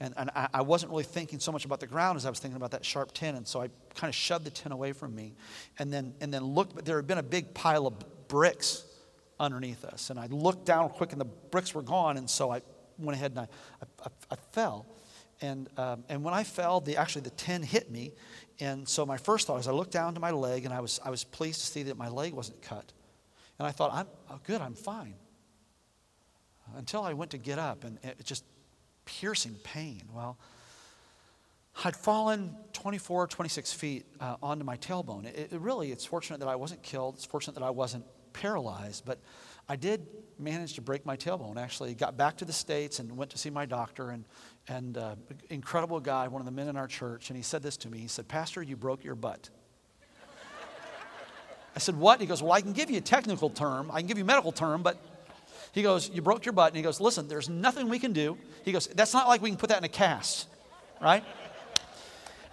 And, 0.00 0.14
and 0.16 0.30
I, 0.34 0.48
I 0.54 0.62
wasn't 0.62 0.90
really 0.90 1.04
thinking 1.04 1.40
so 1.40 1.52
much 1.52 1.66
about 1.66 1.80
the 1.80 1.86
ground 1.86 2.16
as 2.16 2.24
I 2.24 2.30
was 2.30 2.38
thinking 2.38 2.56
about 2.56 2.70
that 2.70 2.84
sharp 2.84 3.12
tin. 3.12 3.34
And 3.36 3.46
so 3.46 3.60
I 3.60 3.68
kind 3.94 4.08
of 4.08 4.14
shoved 4.14 4.46
the 4.46 4.50
tin 4.50 4.72
away 4.72 4.92
from 4.92 5.14
me. 5.14 5.34
And 5.78 5.92
then, 5.92 6.14
and 6.20 6.32
then 6.32 6.42
looked, 6.42 6.74
but 6.74 6.86
there 6.86 6.96
had 6.96 7.06
been 7.06 7.18
a 7.18 7.22
big 7.22 7.52
pile 7.52 7.86
of 7.86 7.94
bricks 8.26 8.84
underneath 9.38 9.84
us. 9.84 10.08
And 10.08 10.18
I 10.18 10.26
looked 10.26 10.64
down 10.64 10.88
quick 10.88 11.12
and 11.12 11.20
the 11.20 11.26
bricks 11.26 11.74
were 11.74 11.82
gone. 11.82 12.16
And 12.16 12.28
so 12.30 12.50
I 12.50 12.62
went 12.98 13.16
ahead 13.16 13.32
and 13.32 13.40
I, 13.40 13.48
I, 13.82 14.08
I 14.30 14.36
fell. 14.52 14.86
And, 15.42 15.68
um, 15.76 16.04
and 16.08 16.24
when 16.24 16.32
I 16.32 16.44
fell, 16.44 16.80
the, 16.80 16.96
actually 16.96 17.22
the 17.22 17.30
tin 17.30 17.62
hit 17.62 17.90
me. 17.90 18.12
And 18.58 18.88
so 18.88 19.04
my 19.04 19.18
first 19.18 19.46
thought 19.46 19.60
is 19.60 19.68
I 19.68 19.72
looked 19.72 19.92
down 19.92 20.14
to 20.14 20.20
my 20.20 20.30
leg 20.30 20.64
and 20.64 20.72
I 20.72 20.80
was, 20.80 20.98
I 21.04 21.10
was 21.10 21.24
pleased 21.24 21.60
to 21.60 21.66
see 21.66 21.82
that 21.84 21.98
my 21.98 22.08
leg 22.08 22.32
wasn't 22.32 22.62
cut. 22.62 22.92
And 23.58 23.66
I 23.66 23.70
thought, 23.70 23.92
I'm 23.92 24.06
oh, 24.30 24.40
good, 24.44 24.62
I'm 24.62 24.74
fine. 24.74 25.14
Until 26.76 27.02
I 27.02 27.12
went 27.12 27.32
to 27.32 27.38
get 27.38 27.58
up 27.58 27.84
and 27.84 27.98
it 28.02 28.24
just, 28.24 28.44
piercing 29.04 29.56
pain. 29.62 30.02
Well, 30.14 30.38
I'd 31.84 31.96
fallen 31.96 32.54
24, 32.72 33.28
26 33.28 33.72
feet 33.72 34.06
uh, 34.20 34.36
onto 34.42 34.64
my 34.64 34.76
tailbone. 34.76 35.26
It, 35.26 35.52
it 35.52 35.60
really, 35.60 35.92
it's 35.92 36.04
fortunate 36.04 36.40
that 36.40 36.48
I 36.48 36.56
wasn't 36.56 36.82
killed. 36.82 37.14
It's 37.14 37.24
fortunate 37.24 37.54
that 37.54 37.62
I 37.62 37.70
wasn't 37.70 38.04
paralyzed, 38.32 39.04
but 39.04 39.18
I 39.68 39.76
did 39.76 40.06
manage 40.38 40.74
to 40.74 40.80
break 40.80 41.06
my 41.06 41.16
tailbone. 41.16 41.56
Actually, 41.56 41.94
got 41.94 42.16
back 42.16 42.36
to 42.38 42.44
the 42.44 42.52
States 42.52 42.98
and 42.98 43.16
went 43.16 43.30
to 43.30 43.38
see 43.38 43.50
my 43.50 43.66
doctor, 43.66 44.10
and, 44.10 44.24
and 44.68 44.98
uh, 44.98 45.14
incredible 45.48 46.00
guy, 46.00 46.28
one 46.28 46.42
of 46.42 46.46
the 46.46 46.52
men 46.52 46.68
in 46.68 46.76
our 46.76 46.88
church, 46.88 47.30
and 47.30 47.36
he 47.36 47.42
said 47.42 47.62
this 47.62 47.76
to 47.78 47.88
me. 47.88 47.98
He 47.98 48.08
said, 48.08 48.28
Pastor, 48.28 48.62
you 48.62 48.76
broke 48.76 49.04
your 49.04 49.14
butt. 49.14 49.48
I 51.76 51.78
said, 51.78 51.96
What? 51.96 52.20
He 52.20 52.26
goes, 52.26 52.42
Well, 52.42 52.52
I 52.52 52.60
can 52.60 52.72
give 52.72 52.90
you 52.90 52.98
a 52.98 53.02
technical 53.02 53.48
term, 53.48 53.90
I 53.92 54.00
can 54.00 54.08
give 54.08 54.18
you 54.18 54.24
a 54.24 54.26
medical 54.26 54.52
term, 54.52 54.82
but 54.82 54.96
he 55.72 55.82
goes, 55.82 56.10
You 56.12 56.22
broke 56.22 56.44
your 56.44 56.52
butt. 56.52 56.68
And 56.68 56.76
he 56.76 56.82
goes, 56.82 57.00
Listen, 57.00 57.28
there's 57.28 57.48
nothing 57.48 57.88
we 57.88 57.98
can 57.98 58.12
do. 58.12 58.36
He 58.64 58.72
goes, 58.72 58.86
That's 58.88 59.12
not 59.12 59.28
like 59.28 59.42
we 59.42 59.50
can 59.50 59.58
put 59.58 59.68
that 59.68 59.78
in 59.78 59.84
a 59.84 59.88
cast, 59.88 60.48
right? 61.00 61.24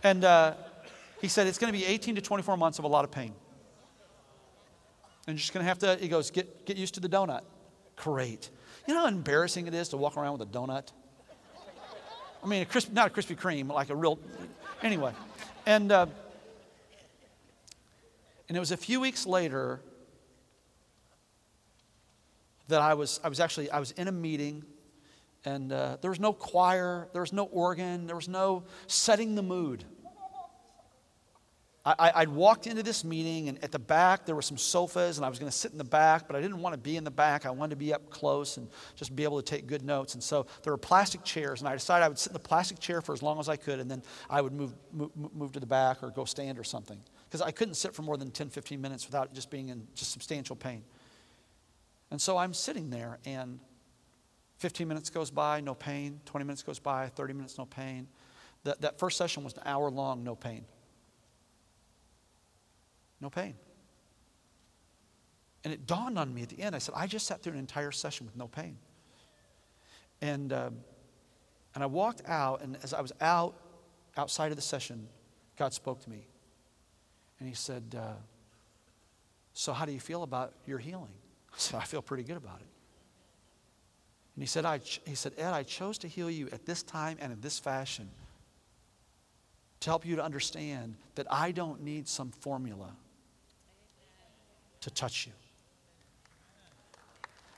And 0.03 0.23
uh, 0.23 0.53
he 1.21 1.27
said, 1.27 1.47
It's 1.47 1.57
going 1.57 1.71
to 1.71 1.77
be 1.77 1.85
18 1.85 2.15
to 2.15 2.21
24 2.21 2.57
months 2.57 2.79
of 2.79 2.85
a 2.85 2.87
lot 2.87 3.03
of 3.03 3.11
pain. 3.11 3.33
And 5.27 5.35
you're 5.35 5.41
just 5.41 5.53
going 5.53 5.63
to 5.63 5.67
have 5.67 5.79
to, 5.79 5.97
he 5.97 6.07
goes, 6.07 6.31
get, 6.31 6.65
get 6.65 6.77
used 6.77 6.93
to 6.93 7.01
the 7.01 7.09
donut. 7.09 7.41
Great. 7.97 8.49
You 8.87 8.93
know 8.93 9.01
how 9.01 9.07
embarrassing 9.07 9.67
it 9.67 9.73
is 9.73 9.89
to 9.89 9.97
walk 9.97 10.15
around 10.15 10.39
with 10.39 10.47
a 10.47 10.51
donut? 10.51 10.87
I 12.41 12.47
mean, 12.47 12.61
a 12.61 12.65
crisp, 12.65 12.93
not 12.93 13.07
a 13.07 13.13
Krispy 13.13 13.35
Kreme, 13.37 13.67
like 13.67 13.89
a 13.89 13.95
real, 13.95 14.19
anyway. 14.81 15.11
And, 15.65 15.91
uh, 15.91 16.05
and 18.47 18.55
it 18.55 18.59
was 18.59 18.71
a 18.71 18.77
few 18.77 19.01
weeks 19.01 19.25
later 19.25 19.81
that 22.67 22.81
I 22.81 22.93
was, 22.93 23.19
I 23.23 23.29
was 23.29 23.39
actually, 23.39 23.69
I 23.71 23.79
was 23.79 23.91
in 23.91 24.07
a 24.07 24.11
meeting 24.11 24.63
and 25.45 25.71
uh, 25.71 25.97
there 26.01 26.11
was 26.11 26.19
no 26.19 26.33
choir, 26.33 27.07
there 27.13 27.21
was 27.21 27.31
no 27.31 27.45
organ, 27.45 28.05
there 28.07 28.15
was 28.15 28.27
no 28.27 28.63
setting 28.87 29.35
the 29.35 29.43
mood. 29.43 29.85
I, 31.85 32.25
would 32.25 32.35
walked 32.35 32.67
into 32.67 32.83
this 32.83 33.05
meeting, 33.05 33.47
and 33.47 33.63
at 33.63 33.71
the 33.71 33.79
back 33.79 34.25
there 34.25 34.35
were 34.35 34.41
some 34.41 34.57
sofas, 34.57 35.17
and 35.17 35.25
I 35.25 35.29
was 35.29 35.39
going 35.39 35.49
to 35.49 35.57
sit 35.57 35.71
in 35.71 35.77
the 35.77 35.85
back, 35.85 36.27
but 36.27 36.35
I 36.35 36.41
didn't 36.41 36.61
want 36.61 36.73
to 36.73 36.77
be 36.77 36.97
in 36.97 37.05
the 37.05 37.11
back. 37.11 37.45
I 37.45 37.49
wanted 37.51 37.69
to 37.69 37.75
be 37.77 37.93
up 37.93 38.09
close 38.09 38.57
and 38.57 38.67
just 38.95 39.15
be 39.15 39.23
able 39.23 39.41
to 39.41 39.45
take 39.45 39.67
good 39.67 39.83
notes. 39.83 40.13
And 40.13 40.21
so 40.21 40.47
there 40.63 40.73
were 40.73 40.77
plastic 40.77 41.23
chairs, 41.23 41.61
and 41.61 41.69
I 41.69 41.73
decided 41.73 42.03
I 42.03 42.09
would 42.09 42.19
sit 42.19 42.31
in 42.31 42.33
the 42.33 42.39
plastic 42.39 42.79
chair 42.79 42.99
for 42.99 43.13
as 43.13 43.23
long 43.23 43.39
as 43.39 43.47
I 43.47 43.55
could, 43.55 43.79
and 43.79 43.89
then 43.89 44.03
I 44.29 44.41
would 44.41 44.51
move, 44.51 44.73
move, 44.91 45.11
move 45.33 45.53
to 45.53 45.61
the 45.61 45.65
back 45.65 46.03
or 46.03 46.09
go 46.09 46.25
stand 46.25 46.59
or 46.59 46.65
something. 46.65 46.99
Because 47.23 47.41
I 47.41 47.51
couldn't 47.51 47.75
sit 47.75 47.95
for 47.95 48.01
more 48.01 48.17
than 48.17 48.31
10, 48.31 48.49
15 48.49 48.81
minutes 48.81 49.05
without 49.05 49.33
just 49.33 49.49
being 49.49 49.69
in 49.69 49.87
just 49.95 50.11
substantial 50.11 50.57
pain. 50.57 50.83
And 52.09 52.21
so 52.21 52.37
I'm 52.37 52.53
sitting 52.53 52.89
there, 52.89 53.19
and 53.25 53.59
15 54.59 54.87
minutes 54.87 55.09
goes 55.09 55.29
by, 55.29 55.61
no 55.61 55.75
pain. 55.75 56.19
20 56.25 56.45
minutes 56.45 56.63
goes 56.63 56.79
by, 56.79 57.09
30 57.09 57.33
minutes, 57.33 57.57
no 57.57 57.65
pain. 57.65 58.07
That, 58.63 58.81
that 58.81 58.99
first 58.99 59.17
session 59.17 59.43
was 59.43 59.53
an 59.53 59.63
hour 59.65 59.89
long, 59.89 60.23
no 60.23 60.35
pain. 60.35 60.65
No 63.21 63.29
pain. 63.29 63.55
And 65.63 65.73
it 65.73 65.85
dawned 65.85 66.17
on 66.17 66.33
me 66.33 66.43
at 66.43 66.49
the 66.49 66.61
end. 66.61 66.75
I 66.75 66.79
said, 66.79 66.95
I 66.95 67.07
just 67.07 67.27
sat 67.27 67.41
through 67.41 67.53
an 67.53 67.59
entire 67.59 67.91
session 67.91 68.25
with 68.25 68.35
no 68.35 68.47
pain. 68.47 68.77
And, 70.21 70.53
um, 70.53 70.77
and 71.75 71.83
I 71.83 71.87
walked 71.87 72.21
out, 72.25 72.61
and 72.61 72.77
as 72.83 72.93
I 72.93 73.01
was 73.01 73.11
out, 73.21 73.55
outside 74.15 74.51
of 74.51 74.55
the 74.55 74.61
session, 74.61 75.07
God 75.57 75.73
spoke 75.73 76.01
to 76.01 76.09
me. 76.09 76.27
And 77.39 77.47
He 77.47 77.53
said, 77.53 77.95
uh, 77.97 78.13
So, 79.53 79.73
how 79.73 79.85
do 79.85 79.91
you 79.91 79.99
feel 79.99 80.23
about 80.23 80.53
your 80.65 80.79
healing? 80.79 81.13
I 81.57 81.59
said, 81.59 81.79
I 81.79 81.83
feel 81.85 82.03
pretty 82.03 82.23
good 82.23 82.37
about 82.37 82.59
it. 82.59 82.67
And 84.35 84.43
he 84.43 84.47
said, 84.47 84.63
I, 84.63 84.79
he 85.05 85.15
said, 85.15 85.33
Ed, 85.37 85.51
I 85.51 85.63
chose 85.63 85.97
to 85.99 86.07
heal 86.07 86.29
you 86.29 86.47
at 86.51 86.67
this 86.67 86.83
time 86.83 87.17
and 87.19 87.33
in 87.33 87.41
this 87.41 87.57
fashion 87.57 88.07
to 89.79 89.89
help 89.89 90.05
you 90.05 90.15
to 90.17 90.23
understand 90.23 90.95
that 91.15 91.25
I 91.31 91.51
don't 91.51 91.81
need 91.81 92.07
some 92.07 92.29
formula 92.29 92.91
to 94.81 94.91
touch 94.91 95.25
you. 95.25 95.33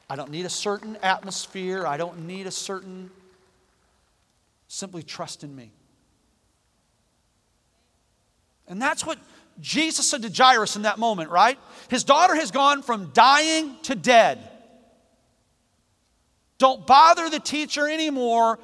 I 0.10 0.16
don't 0.16 0.32
need 0.32 0.46
a 0.46 0.50
certain 0.50 0.98
atmosphere. 1.04 1.86
I 1.86 1.98
don't 1.98 2.26
need 2.26 2.48
a 2.48 2.52
certain, 2.52 3.12
simply 4.70 5.04
trust 5.04 5.44
in 5.44 5.54
me. 5.54 5.72
And 8.70 8.82
that's 8.82 9.06
what 9.06 9.20
Jesus 9.60 10.10
said 10.10 10.22
to 10.22 10.32
Jairus 10.32 10.76
in 10.76 10.84
that 10.84 10.98
moment, 11.00 11.30
right? 11.30 11.58
His 11.90 12.04
daughter 12.04 12.36
has 12.36 12.52
gone 12.52 12.82
from 12.82 13.12
dying 13.14 13.76
to 13.84 13.96
dead. 13.96 14.40
Don't 16.58 16.86
bother 16.86 17.30
the 17.30 17.40
teacher 17.40 17.88
anymore. 17.88 18.60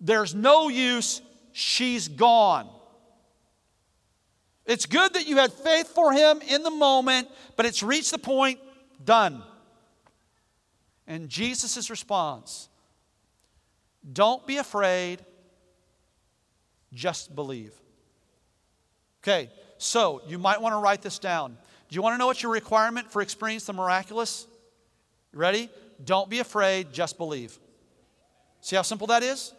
There's 0.00 0.34
no 0.34 0.68
use. 0.68 1.22
She's 1.52 2.08
gone. 2.08 2.68
It's 4.64 4.86
good 4.86 5.14
that 5.14 5.26
you 5.26 5.36
had 5.36 5.52
faith 5.52 5.88
for 5.88 6.12
him 6.12 6.40
in 6.48 6.62
the 6.62 6.70
moment, 6.70 7.28
but 7.56 7.66
it's 7.66 7.82
reached 7.82 8.12
the 8.12 8.18
point, 8.18 8.60
done. 9.04 9.42
And 11.06 11.28
Jesus' 11.28 11.90
response 11.90 12.68
don't 14.12 14.44
be 14.46 14.56
afraid, 14.56 15.24
just 16.92 17.34
believe. 17.34 17.72
Okay, 19.22 19.50
so 19.82 20.22
you 20.26 20.38
might 20.38 20.60
want 20.60 20.72
to 20.74 20.78
write 20.78 21.02
this 21.02 21.18
down. 21.18 21.56
Do 21.88 21.94
you 21.94 22.02
want 22.02 22.14
to 22.14 22.18
know 22.18 22.26
what 22.26 22.42
your 22.42 22.52
requirement 22.52 23.10
for 23.10 23.20
experience 23.22 23.64
the 23.64 23.72
miraculous? 23.72 24.46
ready? 25.34 25.70
Don't 26.04 26.28
be 26.28 26.38
afraid, 26.38 26.92
just 26.92 27.16
believe. 27.16 27.58
See 28.60 28.76
how 28.76 28.82
simple 28.82 29.06
that 29.08 29.22
is? 29.22 29.52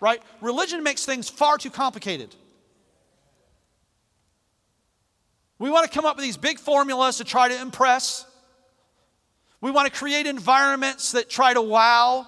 Right? 0.00 0.22
Religion 0.40 0.82
makes 0.82 1.04
things 1.04 1.28
far 1.28 1.58
too 1.58 1.70
complicated. 1.70 2.34
We 5.58 5.70
want 5.70 5.90
to 5.90 5.94
come 5.94 6.04
up 6.04 6.16
with 6.16 6.24
these 6.24 6.36
big 6.36 6.58
formulas 6.58 7.18
to 7.18 7.24
try 7.24 7.48
to 7.48 7.60
impress. 7.60 8.26
We 9.60 9.70
want 9.70 9.90
to 9.90 9.98
create 9.98 10.26
environments 10.26 11.12
that 11.12 11.30
try 11.30 11.54
to 11.54 11.62
wow. 11.62 12.26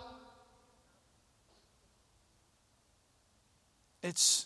It's, 4.03 4.46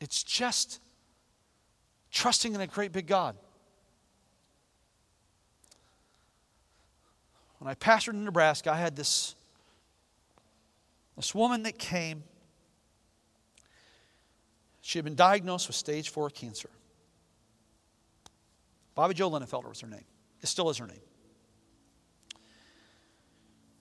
it's 0.00 0.22
just 0.22 0.80
trusting 2.10 2.54
in 2.54 2.60
a 2.60 2.66
great 2.66 2.92
big 2.92 3.06
God. 3.06 3.36
When 7.58 7.68
I 7.68 7.74
pastored 7.74 8.14
in 8.14 8.24
Nebraska, 8.24 8.72
I 8.72 8.76
had 8.76 8.94
this, 8.94 9.34
this 11.16 11.34
woman 11.34 11.64
that 11.64 11.78
came 11.78 12.22
she 14.88 14.96
had 14.96 15.04
been 15.04 15.16
diagnosed 15.16 15.66
with 15.66 15.76
stage 15.76 16.08
four 16.08 16.30
cancer. 16.30 16.70
Bobby 18.94 19.12
Joe 19.12 19.30
Linnefelter 19.30 19.68
was 19.68 19.80
her 19.80 19.86
name. 19.86 20.06
It 20.40 20.46
still 20.46 20.70
is 20.70 20.78
her 20.78 20.86
name. 20.86 21.02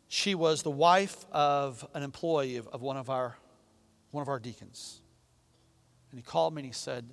She 0.10 0.36
was 0.36 0.64
the 0.64 0.70
wife 0.70 1.26
of 1.32 1.88
an 1.94 2.04
employee 2.04 2.58
of, 2.58 2.68
of 2.68 2.82
one, 2.82 2.98
of 2.98 3.10
our, 3.10 3.38
one 4.12 4.22
of 4.22 4.28
our 4.28 4.38
deacons. 4.38 5.00
And 6.12 6.20
he 6.20 6.24
called 6.24 6.54
me 6.54 6.62
and 6.62 6.66
he 6.66 6.74
said, 6.74 7.06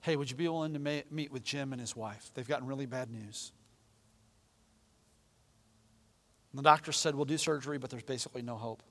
Hey, 0.00 0.16
would 0.16 0.30
you 0.30 0.36
be 0.36 0.48
willing 0.48 0.72
to 0.74 0.78
ma- 0.78 1.00
meet 1.10 1.32
with 1.32 1.42
Jim 1.42 1.72
and 1.72 1.80
his 1.80 1.96
wife? 1.96 2.30
They've 2.34 2.46
gotten 2.46 2.66
really 2.66 2.86
bad 2.86 3.10
news. 3.10 3.52
And 6.52 6.58
the 6.58 6.62
doctor 6.62 6.92
said, 6.92 7.14
We'll 7.14 7.24
do 7.24 7.38
surgery, 7.38 7.78
but 7.78 7.90
there's 7.90 8.02
basically 8.02 8.42
no 8.42 8.56
hope. 8.56 8.82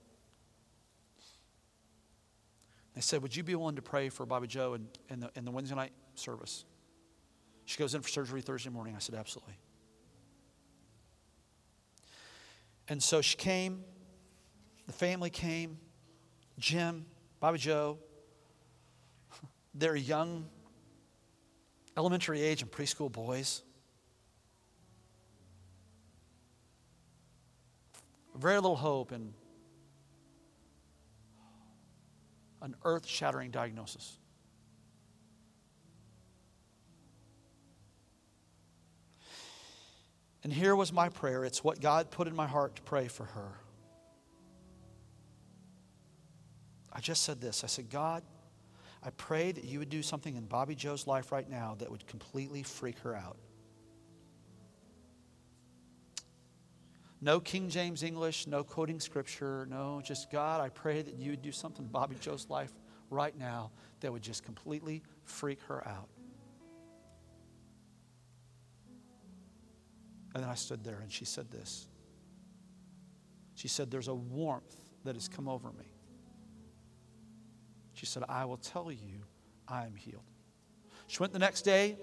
They 2.95 3.01
said, 3.01 3.21
Would 3.21 3.35
you 3.35 3.43
be 3.43 3.55
willing 3.55 3.75
to 3.75 3.81
pray 3.81 4.09
for 4.09 4.25
Bobby 4.25 4.47
Joe 4.47 4.73
in, 4.73 4.87
in, 5.09 5.19
the, 5.19 5.31
in 5.35 5.45
the 5.45 5.51
Wednesday 5.51 5.75
night 5.75 5.91
service? 6.15 6.65
She 7.65 7.77
goes 7.77 7.95
in 7.95 8.01
for 8.01 8.09
surgery 8.09 8.41
Thursday 8.41 8.69
morning. 8.69 8.95
I 8.95 8.99
said, 8.99 9.15
Absolutely. 9.15 9.55
And 12.87 13.01
so 13.01 13.21
she 13.21 13.35
came, 13.35 13.83
the 14.85 14.93
family 14.93 15.29
came, 15.29 15.79
Jim, 16.59 17.05
Bobby 17.39 17.57
Joe, 17.57 17.97
their 19.75 19.95
young 19.95 20.45
elementary 21.97 22.41
age 22.41 22.61
and 22.61 22.71
preschool 22.71 23.11
boys. 23.11 23.61
Very 28.35 28.55
little 28.55 28.75
hope 28.75 29.11
and 29.11 29.33
an 32.61 32.75
earth 32.83 33.05
shattering 33.05 33.51
diagnosis. 33.51 34.17
And 40.43 40.53
here 40.53 40.75
was 40.75 40.93
my 40.93 41.09
prayer. 41.09 41.43
It's 41.43 41.63
what 41.63 41.81
God 41.81 42.11
put 42.11 42.27
in 42.27 42.35
my 42.35 42.45
heart 42.47 42.75
to 42.75 42.81
pray 42.83 43.07
for 43.07 43.23
her. 43.23 43.51
I 46.93 46.99
just 46.99 47.23
said 47.23 47.41
this 47.41 47.63
I 47.63 47.67
said, 47.67 47.89
God, 47.89 48.23
I 49.05 49.11
pray 49.11 49.51
that 49.51 49.63
you 49.63 49.77
would 49.77 49.89
do 49.89 50.01
something 50.01 50.35
in 50.35 50.45
Bobby 50.45 50.73
Joe's 50.73 51.05
life 51.05 51.31
right 51.31 51.47
now 51.47 51.75
that 51.77 51.91
would 51.91 52.07
completely 52.07 52.63
freak 52.63 52.97
her 52.99 53.15
out. 53.15 53.37
No 57.21 57.39
King 57.39 57.69
James 57.69 58.01
English, 58.01 58.47
no 58.47 58.63
quoting 58.63 58.99
scripture, 58.99 59.67
no, 59.69 60.01
just 60.03 60.31
God, 60.31 60.59
I 60.59 60.69
pray 60.69 61.03
that 61.03 61.15
you 61.15 61.31
would 61.31 61.43
do 61.43 61.51
something 61.51 61.85
in 61.85 61.91
Bobby 61.91 62.15
Joe's 62.19 62.47
life 62.49 62.71
right 63.11 63.37
now 63.37 63.69
that 63.99 64.11
would 64.11 64.23
just 64.23 64.43
completely 64.43 65.03
freak 65.23 65.61
her 65.67 65.87
out. 65.87 66.09
And 70.33 70.43
then 70.43 70.49
I 70.49 70.55
stood 70.55 70.83
there 70.83 70.99
and 71.01 71.11
she 71.11 71.25
said 71.25 71.51
this. 71.51 71.87
She 73.53 73.67
said, 73.67 73.89
There's 73.91 74.07
a 74.09 74.15
warmth 74.15 74.75
that 75.03 75.15
has 75.15 75.27
come 75.27 75.47
over 75.47 75.71
me. 75.71 75.94
She 77.95 78.05
said, 78.05 78.23
I 78.29 78.45
will 78.45 78.57
tell 78.57 78.91
you 78.91 79.23
I 79.67 79.85
am 79.85 79.95
healed. 79.95 80.23
She 81.07 81.19
went 81.19 81.33
the 81.33 81.39
next 81.39 81.63
day 81.63 81.97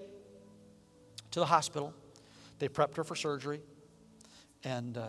to 1.31 1.39
the 1.39 1.45
hospital. 1.45 1.93
They 2.59 2.67
prepped 2.67 2.95
her 2.97 3.03
for 3.03 3.15
surgery. 3.15 3.61
And 4.63 4.97
uh, 4.97 5.07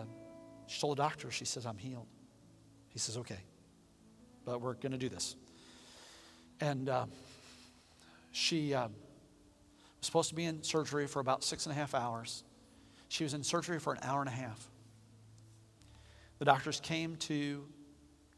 she 0.67 0.79
told 0.79 0.97
the 0.97 1.03
doctor, 1.03 1.31
she 1.31 1.45
says, 1.45 1.65
I'm 1.65 1.77
healed. 1.77 2.07
He 2.89 2.99
says, 2.99 3.17
okay, 3.17 3.39
but 4.45 4.61
we're 4.61 4.75
going 4.75 4.91
to 4.91 4.97
do 4.97 5.09
this. 5.09 5.35
And 6.61 6.87
uh, 6.87 7.07
she 8.31 8.73
uh, 8.73 8.87
was 8.87 8.93
supposed 10.01 10.29
to 10.29 10.35
be 10.35 10.45
in 10.45 10.63
surgery 10.63 11.07
for 11.07 11.19
about 11.19 11.43
six 11.43 11.65
and 11.65 11.73
a 11.73 11.75
half 11.75 11.93
hours. 11.93 12.43
She 13.07 13.23
was 13.23 13.33
in 13.33 13.43
surgery 13.43 13.79
for 13.79 13.93
an 13.93 13.99
hour 14.03 14.19
and 14.19 14.29
a 14.29 14.33
half. 14.33 14.69
The 16.39 16.45
doctors 16.45 16.79
came 16.79 17.15
to, 17.17 17.65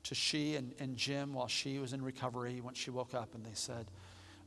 to 0.08 0.16
she 0.16 0.56
and, 0.56 0.74
and 0.80 0.96
Jim 0.96 1.34
while 1.34 1.48
she 1.48 1.80
was 1.80 1.94
in 1.94 2.02
recovery 2.02 2.62
once 2.62 2.78
she 2.78 2.92
woke 2.92 3.14
up, 3.14 3.36
and 3.36 3.46
they 3.46 3.54
said, 3.54 3.92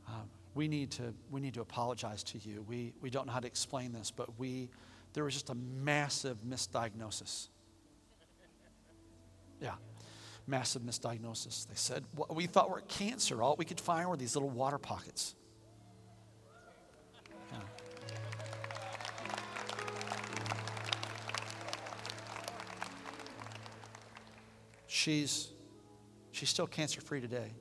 um, 0.07 0.29
we, 0.55 0.67
need 0.67 0.91
to, 0.91 1.13
we 1.29 1.39
need 1.39 1.53
to 1.53 1.61
apologize 1.61 2.23
to 2.23 2.39
you. 2.39 2.65
We, 2.67 2.93
we 3.01 3.09
don't 3.09 3.27
know 3.27 3.33
how 3.33 3.39
to 3.39 3.47
explain 3.47 3.93
this, 3.93 4.11
but 4.11 4.39
we, 4.39 4.69
there 5.13 5.23
was 5.23 5.33
just 5.33 5.49
a 5.49 5.55
massive 5.55 6.37
misdiagnosis. 6.47 7.47
Yeah, 9.61 9.75
massive 10.47 10.81
misdiagnosis. 10.81 11.67
They 11.67 11.75
said, 11.75 12.03
we 12.31 12.47
thought 12.47 12.71
were 12.71 12.81
cancer. 12.87 13.43
All 13.43 13.55
we 13.55 13.65
could 13.65 13.79
find 13.79 14.09
were 14.09 14.17
these 14.17 14.35
little 14.35 14.49
water 14.49 14.79
pockets. 14.79 15.35
She's, 25.01 25.49
she's 26.31 26.49
still 26.49 26.67
cancer 26.67 27.01
free 27.01 27.21
today. 27.21 27.53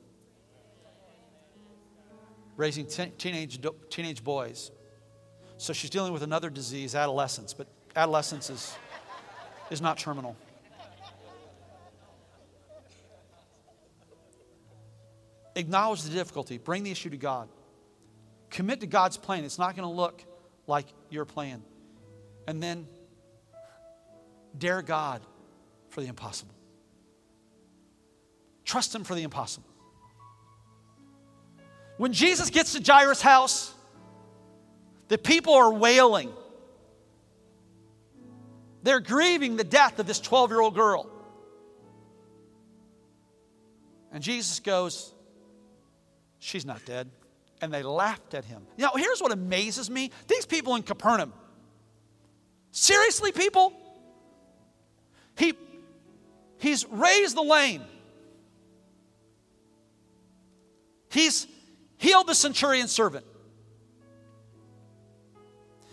Raising 2.58 2.86
teenage, 2.86 3.58
teenage 3.88 4.22
boys. 4.22 4.70
So 5.56 5.72
she's 5.72 5.88
dealing 5.88 6.12
with 6.12 6.22
another 6.22 6.50
disease, 6.50 6.94
adolescence, 6.94 7.54
but 7.54 7.66
adolescence 7.96 8.50
is, 8.50 8.76
is 9.70 9.80
not 9.80 9.96
terminal. 9.96 10.36
Acknowledge 15.56 16.02
the 16.02 16.10
difficulty, 16.10 16.58
bring 16.58 16.82
the 16.82 16.90
issue 16.90 17.08
to 17.08 17.16
God. 17.16 17.48
Commit 18.50 18.80
to 18.80 18.86
God's 18.86 19.16
plan. 19.16 19.44
It's 19.44 19.58
not 19.58 19.74
going 19.74 19.88
to 19.88 19.94
look 19.94 20.22
like 20.66 20.88
your 21.08 21.24
plan. 21.24 21.62
And 22.46 22.62
then 22.62 22.86
dare 24.58 24.82
God 24.82 25.22
for 25.88 26.02
the 26.02 26.08
impossible. 26.08 26.54
Trust 28.70 28.94
Him 28.94 29.02
for 29.02 29.16
the 29.16 29.24
impossible. 29.24 29.66
When 31.96 32.12
Jesus 32.12 32.50
gets 32.50 32.74
to 32.74 32.80
Jairus' 32.80 33.20
house, 33.20 33.74
the 35.08 35.18
people 35.18 35.54
are 35.54 35.72
wailing. 35.72 36.30
They're 38.84 39.00
grieving 39.00 39.56
the 39.56 39.64
death 39.64 39.98
of 39.98 40.06
this 40.06 40.20
12 40.20 40.50
year 40.50 40.60
old 40.60 40.76
girl. 40.76 41.10
And 44.12 44.22
Jesus 44.22 44.60
goes, 44.60 45.12
She's 46.38 46.64
not 46.64 46.84
dead. 46.84 47.10
And 47.60 47.74
they 47.74 47.82
laughed 47.82 48.34
at 48.34 48.44
him. 48.44 48.62
Now, 48.78 48.92
here's 48.94 49.20
what 49.20 49.32
amazes 49.32 49.90
me 49.90 50.12
these 50.28 50.46
people 50.46 50.76
in 50.76 50.84
Capernaum. 50.84 51.32
Seriously, 52.70 53.32
people? 53.32 53.72
He, 55.36 55.54
he's 56.60 56.86
raised 56.86 57.36
the 57.36 57.42
lame. 57.42 57.82
He's 61.10 61.46
healed 61.98 62.26
the 62.26 62.34
centurion 62.34 62.88
servant. 62.88 63.26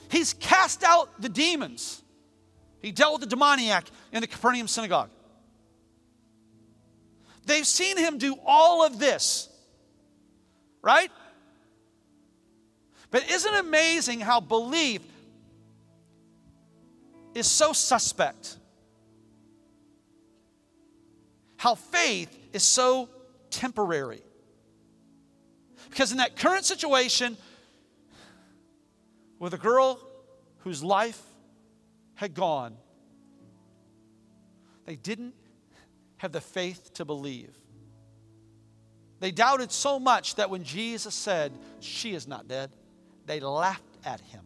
He's 0.09 0.33
cast 0.33 0.83
out 0.83 1.21
the 1.21 1.29
demons. 1.29 2.01
He 2.81 2.91
dealt 2.91 3.19
with 3.19 3.21
the 3.21 3.35
demoniac 3.35 3.85
in 4.13 4.21
the 4.21 4.27
Capernaum 4.27 4.67
synagogue. 4.67 5.09
They've 7.45 7.67
seen 7.67 7.97
him 7.97 8.17
do 8.17 8.35
all 8.45 8.85
of 8.85 8.99
this, 8.99 9.49
right? 10.81 11.11
But 13.09 13.29
isn't 13.29 13.53
it 13.53 13.59
amazing 13.59 14.19
how 14.19 14.39
belief 14.39 15.01
is 17.33 17.47
so 17.47 17.73
suspect? 17.73 18.57
How 21.55 21.75
faith 21.75 22.37
is 22.53 22.63
so 22.63 23.09
temporary. 23.49 24.21
Because 25.97 26.11
in 26.11 26.19
that 26.19 26.35
current 26.35 26.63
situation, 26.63 27.35
with 29.39 29.55
a 29.55 29.57
girl 29.57 29.99
whose 30.59 30.83
life 30.83 31.19
had 32.13 32.35
gone. 32.35 32.77
They 34.85 34.95
didn't 34.95 35.33
have 36.17 36.31
the 36.31 36.39
faith 36.39 36.93
to 36.93 37.05
believe. 37.05 37.49
They 39.21 39.31
doubted 39.31 39.71
so 39.71 39.99
much 39.99 40.35
that 40.35 40.51
when 40.51 40.63
Jesus 40.63 41.15
said, 41.15 41.51
She 41.79 42.13
is 42.13 42.27
not 42.27 42.47
dead, 42.47 42.69
they 43.25 43.39
laughed 43.39 43.97
at 44.05 44.21
him. 44.21 44.43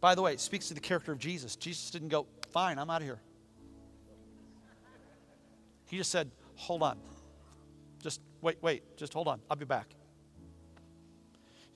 By 0.00 0.14
the 0.14 0.22
way, 0.22 0.32
it 0.32 0.38
speaks 0.38 0.68
to 0.68 0.74
the 0.74 0.80
character 0.80 1.10
of 1.10 1.18
Jesus. 1.18 1.56
Jesus 1.56 1.90
didn't 1.90 2.10
go, 2.10 2.28
Fine, 2.52 2.78
I'm 2.78 2.88
out 2.88 3.00
of 3.00 3.08
here. 3.08 3.20
He 5.86 5.96
just 5.96 6.10
said, 6.10 6.30
Hold 6.56 6.82
on. 6.82 6.98
Just 8.02 8.20
wait, 8.40 8.58
wait, 8.62 8.96
just 8.96 9.12
hold 9.12 9.28
on. 9.28 9.40
I'll 9.50 9.56
be 9.56 9.64
back. 9.64 9.94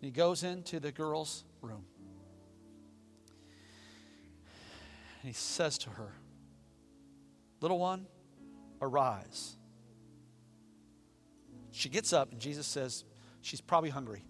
And 0.01 0.07
he 0.07 0.11
goes 0.11 0.43
into 0.43 0.81
the 0.81 0.93
girl's 0.93 1.45
room. 1.61 1.85
And 5.23 5.29
he 5.29 5.33
says 5.33 5.77
to 5.79 5.91
her, 5.91 6.13
Little 7.61 7.79
one, 7.79 8.07
arise. 8.81 9.57
She 11.73 11.89
gets 11.89 12.13
up, 12.13 12.33
and 12.33 12.41
Jesus 12.41 12.67
says, 12.67 13.05
She's 13.43 13.61
probably 13.61 13.91
hungry. 13.91 14.25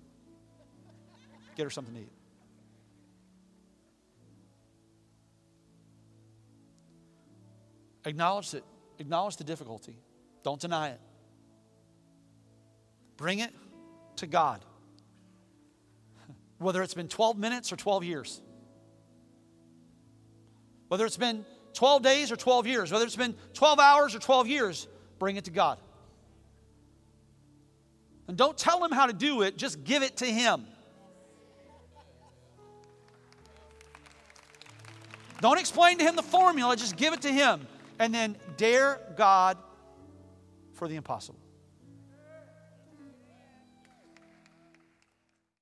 Get 1.56 1.64
her 1.64 1.70
something 1.70 1.94
to 1.94 2.00
eat. 2.00 2.12
Acknowledge 8.04 8.54
it. 8.54 8.64
Acknowledge 9.00 9.38
the 9.38 9.44
difficulty. 9.44 9.96
Don't 10.44 10.60
deny 10.60 10.90
it. 10.90 11.00
Bring 13.16 13.38
it 13.38 13.50
to 14.16 14.26
God. 14.26 14.62
Whether 16.58 16.82
it's 16.82 16.92
been 16.92 17.08
12 17.08 17.38
minutes 17.38 17.72
or 17.72 17.76
12 17.76 18.04
years. 18.04 18.42
Whether 20.88 21.06
it's 21.06 21.16
been 21.16 21.46
12 21.72 22.02
days 22.02 22.30
or 22.30 22.36
12 22.36 22.66
years. 22.66 22.92
Whether 22.92 23.06
it's 23.06 23.16
been 23.16 23.34
12 23.54 23.80
hours 23.80 24.14
or 24.14 24.18
12 24.18 24.48
years, 24.48 24.86
bring 25.18 25.36
it 25.36 25.44
to 25.44 25.50
God. 25.50 25.78
And 28.28 28.36
don't 28.36 28.56
tell 28.56 28.84
him 28.84 28.92
how 28.92 29.06
to 29.06 29.14
do 29.14 29.42
it, 29.42 29.56
just 29.56 29.82
give 29.82 30.02
it 30.02 30.18
to 30.18 30.26
him. 30.26 30.66
Don't 35.40 35.58
explain 35.58 35.96
to 35.98 36.04
him 36.04 36.16
the 36.16 36.22
formula, 36.22 36.76
just 36.76 36.96
give 36.96 37.14
it 37.14 37.22
to 37.22 37.32
him. 37.32 37.66
And 38.00 38.14
then 38.14 38.36
dare 38.56 38.98
God 39.16 39.58
for 40.72 40.88
the 40.88 40.96
impossible. 40.96 41.38